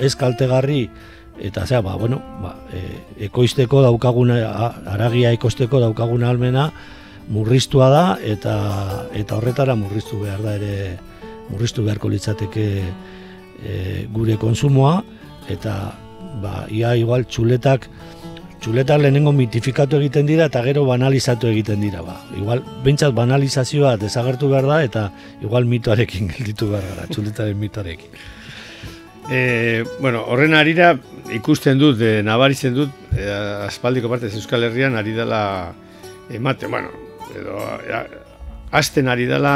ez 0.00 0.14
kaltegarri 0.18 0.88
eta 1.36 1.66
zera, 1.66 1.82
ba, 1.84 1.96
bueno, 2.00 2.22
ba, 2.40 2.54
e, 2.72 2.80
ekoizteko 3.28 3.82
daukaguna, 3.84 4.38
aragia 4.88 5.34
ekoizteko 5.36 5.82
daukaguna 5.82 6.30
almena, 6.32 6.70
murriztua 7.28 7.88
da 7.90 8.04
eta 8.22 8.54
eta 9.16 9.36
horretara 9.36 9.74
murriztu 9.78 10.20
behar 10.22 10.42
da 10.42 10.54
ere 10.58 10.96
murriztu 11.50 11.84
beharko 11.86 12.10
litzateke 12.12 12.66
e, 12.82 14.06
gure 14.14 14.36
konsumoa 14.38 15.00
eta 15.50 15.74
ba 16.42 16.66
ia 16.70 16.94
igual 16.98 17.26
txuletak 17.26 17.88
txuletak 18.66 18.98
lehenengo 18.98 19.30
mitifikatu 19.30 20.00
egiten 20.00 20.26
dira 20.26 20.48
eta 20.50 20.58
gero 20.66 20.82
banalizatu 20.88 21.46
egiten 21.52 21.84
dira 21.84 22.00
ba. 22.02 22.16
Igual 22.34 22.64
beintzat 22.82 23.12
banalizazioa 23.14 23.92
desagertu 24.00 24.48
behar 24.50 24.66
da 24.66 24.78
eta 24.82 25.02
igual 25.38 25.68
mitoarekin 25.70 26.26
gelditu 26.34 26.72
behar 26.72 26.96
da 26.96 27.04
txuletaren 27.06 27.60
mitoarekin. 27.60 28.16
E, 29.30 29.84
bueno, 30.00 30.24
horren 30.26 30.56
arira 30.58 30.96
ikusten 31.34 31.78
dut, 31.78 32.02
e, 32.02 32.24
nabaritzen 32.26 32.74
dut, 32.74 32.90
e, 33.14 33.28
aspaldiko 33.68 34.10
parte 34.10 34.32
Euskal 34.34 34.66
Herrian 34.66 34.98
ari 34.98 35.14
dela 35.14 35.40
emate, 36.34 36.66
bueno, 36.66 36.90
edo 37.38 37.62
hasten 38.74 39.06
ari 39.06 39.28
dela 39.30 39.54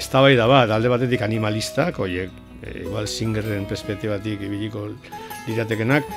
eztabaida 0.00 0.48
bat 0.48 0.72
alde 0.72 0.92
batetik 0.92 1.28
animalistak, 1.28 2.00
oiek, 2.00 2.32
e, 2.62 2.72
igual 2.86 3.04
singerren 3.04 3.68
perspektibatik 3.68 4.48
ibiliko 4.48 4.88
liratekenak, 5.44 6.08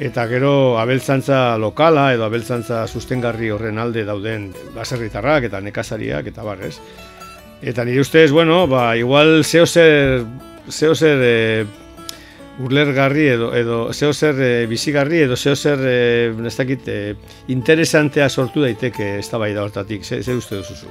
eta 0.00 0.24
gero 0.26 0.78
abeltzantza 0.80 1.58
lokala 1.60 2.06
edo 2.14 2.24
abeltzantza 2.24 2.86
sustengarri 2.88 3.50
horren 3.52 3.78
alde 3.78 4.06
dauden 4.08 4.48
baserritarrak 4.74 5.50
eta 5.50 5.60
nekazariak 5.60 6.32
eta 6.32 6.46
barrez. 6.46 6.78
Eta 7.60 7.84
nire 7.84 8.00
ustez, 8.00 8.30
bueno, 8.32 8.64
ba, 8.66 8.96
igual 8.96 9.44
zeo 9.44 9.66
zer, 9.66 10.24
zeo 10.72 10.94
zer 10.94 11.20
e, 11.20 11.66
urlergarri 12.64 13.26
edo, 13.34 13.52
edo 13.54 13.92
zeo 13.92 14.14
zer 14.14 14.40
e, 14.40 14.50
bizigarri 14.70 15.20
edo 15.26 15.36
zeo 15.36 15.54
zer 15.54 15.84
e, 15.84 16.32
e, 16.32 16.98
interesantea 17.52 18.30
sortu 18.30 18.64
daiteke 18.64 19.18
ez 19.18 19.28
da 19.28 19.36
bai 19.38 19.52
da 19.52 19.68
hortatik, 19.68 20.04
ze, 20.04 20.22
ze 20.22 20.34
uste 20.34 20.56
duzuzu? 20.56 20.88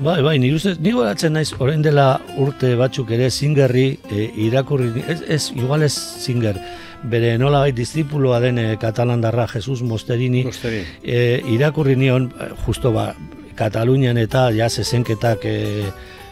Bai, 0.00 0.22
bai, 0.22 0.38
nire 0.38 0.56
ustez, 0.56 0.78
nire 0.80 0.96
goratzen 0.96 1.34
naiz, 1.36 1.50
orain 1.58 1.82
dela 1.82 2.14
urte 2.40 2.72
batzuk 2.80 3.10
ere 3.12 3.28
zingerri 3.30 3.98
e, 4.08 4.30
irakurri, 4.46 5.04
ez, 5.06 5.20
ez, 5.28 5.50
igual 5.52 5.82
ez 5.84 5.92
zinger, 5.92 6.56
bere 7.02 7.36
nola 7.38 7.64
bai 7.64 7.72
diszipuloa 7.72 8.40
den 8.40 8.58
e, 8.58 8.76
katalandarra 8.80 9.46
Jesus 9.48 9.82
Mosterini, 9.82 10.44
Mosterini. 10.44 10.86
E, 11.02 11.40
irakurri 11.54 11.96
nion, 11.96 12.30
justo 12.66 12.92
ba, 12.92 13.14
Katalunian 13.56 14.16
eta 14.16 14.48
ja 14.56 14.70
zezenketak 14.70 15.44
e, 15.44 15.56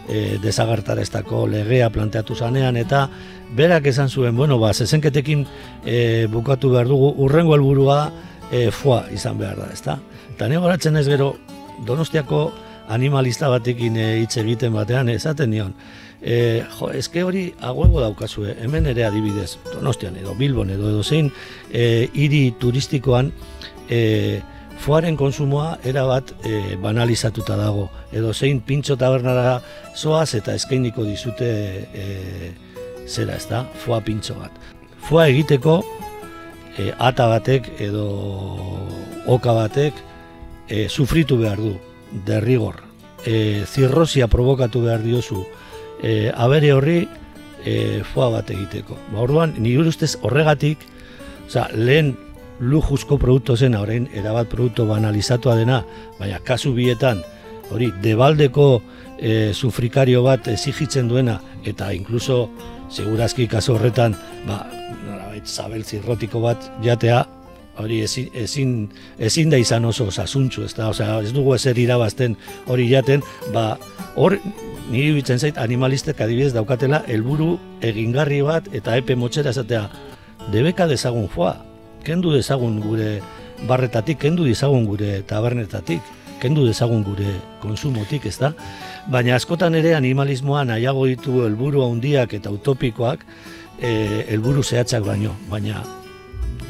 e, 0.09 0.39
desagartareztako 0.43 1.47
legea 1.53 1.91
planteatu 1.93 2.37
zanean, 2.37 2.77
eta 2.81 3.09
berak 3.57 3.87
esan 3.93 4.09
zuen, 4.09 4.37
bueno, 4.37 4.59
ba, 4.59 4.73
zezenketekin 4.73 5.47
e, 5.85 6.27
bukatu 6.33 6.73
behar 6.73 6.89
dugu, 6.89 7.13
urrengo 7.25 7.55
helburua 7.57 8.01
e, 8.51 8.71
foa 8.71 9.05
izan 9.13 9.39
behar 9.39 9.61
da, 9.61 9.69
ezta? 9.73 9.99
Eta 10.35 10.49
nire 10.49 10.65
horatzen 10.65 10.97
ez 10.97 11.07
gero, 11.09 11.35
donostiako 11.87 12.49
animalista 12.89 13.49
batekin 13.53 13.97
e, 13.97 14.09
hitz 14.23 14.37
egiten 14.41 14.73
batean, 14.77 15.09
esaten 15.13 15.53
nion, 15.53 15.75
e, 16.23 16.65
jo, 16.79 16.91
ezke 16.95 17.23
hori 17.23 17.49
aguego 17.61 18.01
daukazue, 18.03 18.57
hemen 18.63 18.87
ere 18.91 19.07
adibidez, 19.07 19.57
donostian 19.73 20.17
edo 20.19 20.35
Bilbon 20.39 20.71
edo 20.75 20.91
edo 20.91 21.03
zein, 21.03 21.31
e, 21.71 22.09
hiri 22.15 22.53
turistikoan, 22.61 23.33
e, 23.89 24.41
foaren 24.79 25.17
konsumoa 25.19 25.79
erabat 25.87 26.33
e, 26.47 26.77
banalizatuta 26.83 27.57
dago, 27.59 27.89
edo 28.13 28.33
zein 28.33 28.61
pintxo 28.61 28.97
tabernara 28.99 29.59
zoaz 29.97 30.35
eta 30.39 30.55
eskainiko 30.55 31.07
dizute 31.07 31.49
e, 31.93 32.53
zera 33.07 33.37
ez 33.37 33.47
da, 33.51 33.65
foa 33.85 34.01
pintxo 34.05 34.39
bat. 34.39 34.53
Foa 35.09 35.29
egiteko 35.31 35.81
e, 36.77 36.93
ata 36.99 37.29
batek 37.31 37.73
edo 37.83 38.07
oka 39.27 39.55
batek 39.57 39.95
e, 40.69 40.89
sufritu 40.89 41.39
behar 41.41 41.59
du, 41.63 41.75
derrigor. 42.27 42.85
E, 43.27 43.65
zirrosia 43.67 44.29
provokatu 44.31 44.85
behar 44.85 45.03
diozu, 45.03 45.43
e, 46.03 46.31
abere 46.35 46.73
horri 46.73 47.01
e, 47.65 48.03
foa 48.15 48.31
bat 48.39 48.51
egiteko. 48.51 48.97
Ba, 49.13 49.23
orduan, 49.25 49.55
nire 49.59 49.89
ustez 49.89 50.17
horregatik, 50.23 50.85
oza, 51.47 51.69
lehen 51.75 52.15
lujuzko 52.61 53.19
produktu 53.19 53.57
zen, 53.57 53.77
orain 53.79 54.09
erabat 54.17 54.49
produktu 54.51 54.87
banalizatua 54.89 55.57
dena, 55.59 55.83
baina 56.19 56.41
kasu 56.45 56.75
bietan, 56.75 57.23
hori, 57.71 57.91
debaldeko 58.03 58.69
e, 59.19 59.53
sufrikario 59.55 60.23
bat 60.27 60.49
ezigitzen 60.51 61.09
duena, 61.09 61.39
eta 61.67 61.93
inkluso 61.95 62.47
segurazki 62.91 63.47
kaso 63.49 63.77
horretan, 63.77 64.17
ba, 64.47 64.65
nolabait, 65.07 65.47
zabel 65.47 65.85
zirrotiko 65.85 66.43
bat 66.43 66.71
jatea, 66.85 67.25
hori 67.79 68.01
ezin, 68.03 68.31
ezin, 68.35 68.73
ezin 69.23 69.53
da 69.53 69.61
izan 69.61 69.85
oso 69.87 70.09
sasuntxu, 70.11 70.65
ez 70.67 70.75
da, 70.75 70.89
osea, 70.91 71.21
ez 71.23 71.33
dugu 71.35 71.55
ezer 71.55 71.79
irabazten 71.79 72.35
hori 72.67 72.89
jaten, 72.91 73.23
ba, 73.55 73.77
hor, 74.17 74.39
niri 74.89 75.13
bitzen 75.19 75.39
zait, 75.39 75.59
animalistek 75.61 76.21
adibidez 76.25 76.53
daukatela, 76.57 77.03
helburu 77.09 77.57
egingarri 77.85 78.41
bat, 78.47 78.69
eta 78.75 78.97
epe 78.97 79.17
motxera 79.17 79.53
esatea, 79.55 79.89
debeka 80.53 80.89
dezagun 80.89 81.29
foa, 81.29 81.57
kendu 82.05 82.33
dezagun 82.33 82.81
gure 82.81 83.19
barretatik, 83.69 84.21
kendu 84.23 84.47
dizagun 84.49 84.87
gure 84.89 85.23
tabernetatik, 85.29 86.01
kendu 86.41 86.65
dezagun 86.67 87.05
gure 87.05 87.35
konsumotik, 87.63 88.27
ez 88.31 88.39
da? 88.39 88.53
Baina 89.11 89.37
askotan 89.37 89.75
ere 89.75 89.95
animalismoa 89.99 90.65
nahiago 90.69 91.07
ditu 91.11 91.43
helburu 91.45 91.85
handiak 91.85 92.35
eta 92.39 92.53
utopikoak 92.55 93.25
e, 93.81 94.25
helburu 94.29 94.63
zehatzak 94.63 95.05
baino, 95.07 95.35
baina 95.51 95.83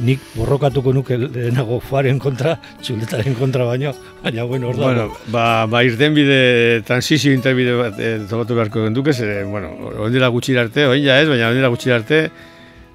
nik 0.04 0.20
borrokatuko 0.34 0.92
nuke 0.94 1.18
lehenago 1.18 1.80
faren 1.84 2.18
kontra, 2.22 2.56
txuletaren 2.82 3.34
kontra 3.38 3.66
baino, 3.68 3.94
baina 4.22 4.44
bueno, 4.44 4.70
orda. 4.72 4.84
Bueno, 4.84 5.08
ba, 5.34 5.66
ba 5.70 5.82
irten 5.87 6.14
bide, 6.14 6.82
transizio 6.87 7.32
interbide 7.34 7.74
bat 7.78 7.98
e, 7.98 8.12
tokatu 8.30 8.58
beharko 8.58 8.87
genduke, 8.87 9.12
zere, 9.12 9.42
bueno, 9.48 9.72
ondila 10.06 10.30
gutxira 10.34 10.66
arte, 10.66 10.87
oin 10.87 11.02
ja 11.04 11.18
ez, 11.20 11.28
baina 11.30 11.50
ondila 11.50 11.72
gutxira 11.74 11.98
arte, 11.98 12.22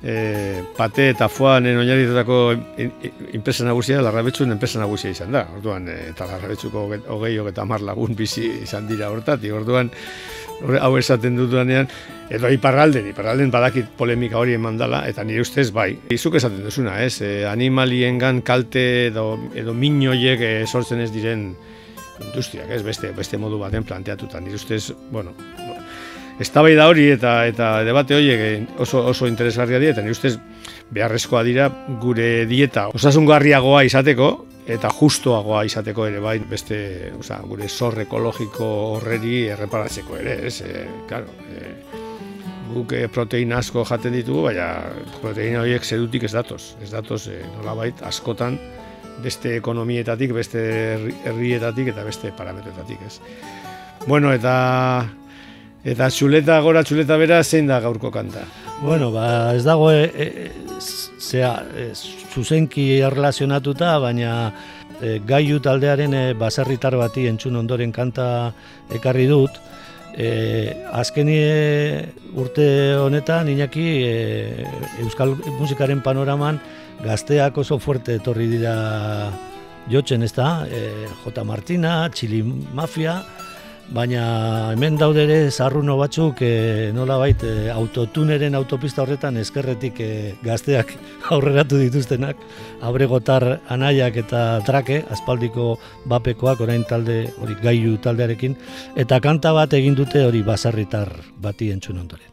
e, 0.04 0.64
pate 0.78 1.08
eta 1.14 1.30
foanen 1.32 1.80
oinarritetako 1.80 2.40
enpresa 3.34 3.66
nagusia, 3.68 4.02
larrabetxun 4.04 4.52
enpresa 4.56 4.82
nagusia 4.82 5.14
izan 5.16 5.32
da. 5.36 5.46
Orduan, 5.58 5.88
e, 5.88 6.10
eta 6.12 6.28
larrabetxuko 6.30 6.86
hogei 7.16 7.36
eta 7.54 7.66
mar 7.66 7.82
lagun 7.82 8.16
bizi 8.20 8.50
izan 8.64 8.88
dira 8.90 9.10
hortatik. 9.14 9.54
Orduan, 9.56 9.92
hau 10.80 10.94
esaten 10.98 11.36
dutuanean, 11.38 11.90
edo 12.34 12.50
iparralden, 12.54 13.08
iparralden 13.12 13.52
badakit 13.54 13.92
polemika 13.98 14.40
hori 14.40 14.56
eman 14.58 14.78
dela, 14.80 15.04
eta 15.10 15.26
nire 15.28 15.44
ustez 15.44 15.70
bai. 15.76 15.92
Izuk 16.14 16.38
esaten 16.40 16.64
duzuna, 16.66 16.98
ez? 17.04 17.20
E, 17.22 17.46
animaliengan 17.50 18.42
kalte 18.46 18.86
edo, 19.10 19.28
edo 19.56 19.76
minoiek 19.78 20.42
e, 20.42 20.54
sortzen 20.68 21.04
ez 21.04 21.12
diren 21.14 21.52
industriak, 22.24 22.72
ez? 22.72 22.82
Beste, 22.86 23.12
beste 23.16 23.40
modu 23.42 23.60
baten 23.62 23.86
planteatuta. 23.88 24.42
Nire 24.44 24.60
ustez, 24.60 24.94
bueno, 25.12 25.36
bai 26.40 26.76
da 26.76 26.88
hori 26.90 27.10
eta 27.14 27.36
eta 27.48 27.74
debate 27.86 28.16
horiek 28.18 28.40
e, 28.40 28.54
oso, 28.82 29.06
oso 29.12 29.28
interesgarria 29.28 29.80
dira, 29.80 29.94
eta 29.94 30.06
nire 30.06 30.16
ustez 30.16 30.38
beharrezkoa 30.94 31.44
dira 31.44 31.70
gure 32.02 32.46
dieta 32.50 32.90
osasungarriagoa 32.94 33.84
izateko, 33.88 34.34
eta 34.68 34.90
justoagoa 34.96 35.64
izateko 35.68 36.06
ere 36.08 36.20
bai 36.24 36.38
beste, 36.40 37.12
oza, 37.20 37.40
gure 37.48 37.68
zor 37.68 38.00
ekologiko 38.06 38.68
horreri 38.96 39.48
erreparatzeko 39.52 40.18
ere, 40.22 40.38
ez? 40.48 40.62
E, 40.64 40.86
claro, 41.10 41.28
e, 41.52 41.74
guk 42.74 42.94
e, 42.96 43.08
proteina 43.12 43.60
asko 43.60 43.84
jaten 43.88 44.16
ditugu, 44.16 44.46
baina 44.48 44.70
proteina 45.22 45.62
horiek 45.64 45.84
zedutik 45.84 46.24
ez 46.30 46.34
datoz. 46.34 46.62
Ez 46.84 46.92
datoz, 46.94 47.26
e, 47.28 47.42
nolabait, 47.58 48.00
askotan 48.08 48.58
beste 49.24 49.58
ekonomietatik, 49.60 50.34
beste 50.34 50.64
herrietatik 51.28 51.92
eta 51.94 52.08
beste 52.08 52.32
parametroetatik, 52.38 53.04
ez? 53.06 53.20
Bueno, 54.08 54.34
eta 54.34 54.56
eta 55.84 56.10
txuleta 56.10 56.60
gora, 56.64 56.84
txuleta 56.88 57.20
bera, 57.20 57.44
zein 57.44 57.68
da 57.68 57.80
gaurko 57.84 58.12
kanta? 58.12 58.48
Bueno, 58.82 59.12
ba, 59.12 59.54
ez 59.56 59.64
dago 59.68 59.92
e, 59.92 60.08
e, 60.08 60.52
zea, 61.20 61.58
e, 61.76 61.92
zuzenki 62.34 63.00
erlazionatuta, 63.06 63.94
baina 64.02 64.34
e, 65.02 65.20
gaiu 65.28 65.60
taldearen 65.64 66.14
e, 66.14 66.24
baserritar 66.40 66.98
bati 66.98 67.28
entzun 67.30 67.60
ondoren 67.62 67.94
kanta 67.94 68.28
ekarri 68.94 69.28
dut. 69.30 69.60
E, 70.14 70.30
azkeni 70.94 71.38
e, 71.42 71.54
urte 72.38 72.68
honetan, 73.02 73.50
inaki, 73.54 73.88
e, 74.06 74.68
Euskal 75.06 75.36
musikaren 75.60 76.04
panoraman 76.06 76.60
gazteak 77.04 77.58
oso 77.58 77.80
fuerte 77.82 78.20
etorri 78.20 78.48
dira 78.52 78.76
jotzen 79.90 80.24
ez 80.24 80.32
da, 80.34 80.66
e, 80.68 81.08
J. 81.24 81.44
Martina, 81.46 81.96
Txili 82.14 82.44
Mafia, 82.46 83.20
baina 83.92 84.72
hemen 84.72 84.98
daude 84.98 85.24
ere 85.26 85.52
zarruno 85.52 85.98
batzuk 86.00 86.42
e, 86.42 86.92
nola 86.96 87.18
bait 87.20 87.44
e, 87.44 87.70
autotuneren 87.74 88.56
autopista 88.56 89.04
horretan 89.04 89.38
eskerretik 89.38 90.00
e, 90.00 90.10
gazteak 90.44 90.96
aurreratu 91.36 91.80
dituztenak. 91.82 92.38
Abregotar 92.82 93.60
anaiak 93.74 94.20
eta 94.26 94.44
trake 94.68 95.04
aspaldiko 95.12 95.78
bapekoak 96.10 96.62
orain 96.66 96.86
talde 96.90 97.24
hori 97.40 97.58
gaiu 97.62 97.98
taldearekin. 97.98 98.58
Eta 98.96 99.20
kanta 99.20 99.54
bat 99.54 99.74
egin 99.74 99.98
dute 100.00 100.26
hori 100.26 100.44
basarritar 100.44 101.12
bati 101.42 101.72
entzun 101.72 102.00
ondoren 102.06 102.33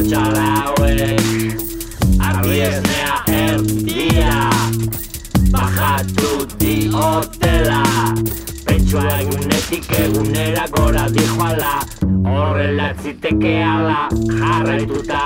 abertxala 0.00 0.44
hauek 0.64 1.60
Arri 2.26 2.60
esnea 2.60 3.14
erdia 3.28 4.50
Bajatu 5.52 6.46
di 6.58 6.88
hotela 6.88 7.82
Pentsua 8.64 9.20
egunetik 9.20 9.92
egunera 9.98 10.64
gora 10.72 11.04
dihoala 11.08 11.74
Horrela 12.24 12.94
ziteke 13.02 13.62
ala 13.62 14.08
jarraituta 14.38 15.22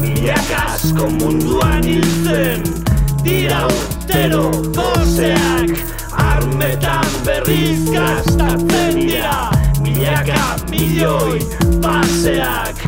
Milak 0.00 0.50
asko 0.64 1.10
munduan 1.20 1.84
hilzen 1.84 2.66
Dira 3.22 3.66
urtero 3.66 4.50
doseak 4.74 5.78
Armetan 6.12 7.06
berriz 7.24 7.86
gastatzen 7.92 8.98
dira 8.98 9.50
Milaka 9.82 10.56
milioi 10.70 11.38
paseak 11.82 12.87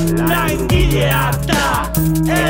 mundu 0.47 0.75
zarroni 0.91 2.40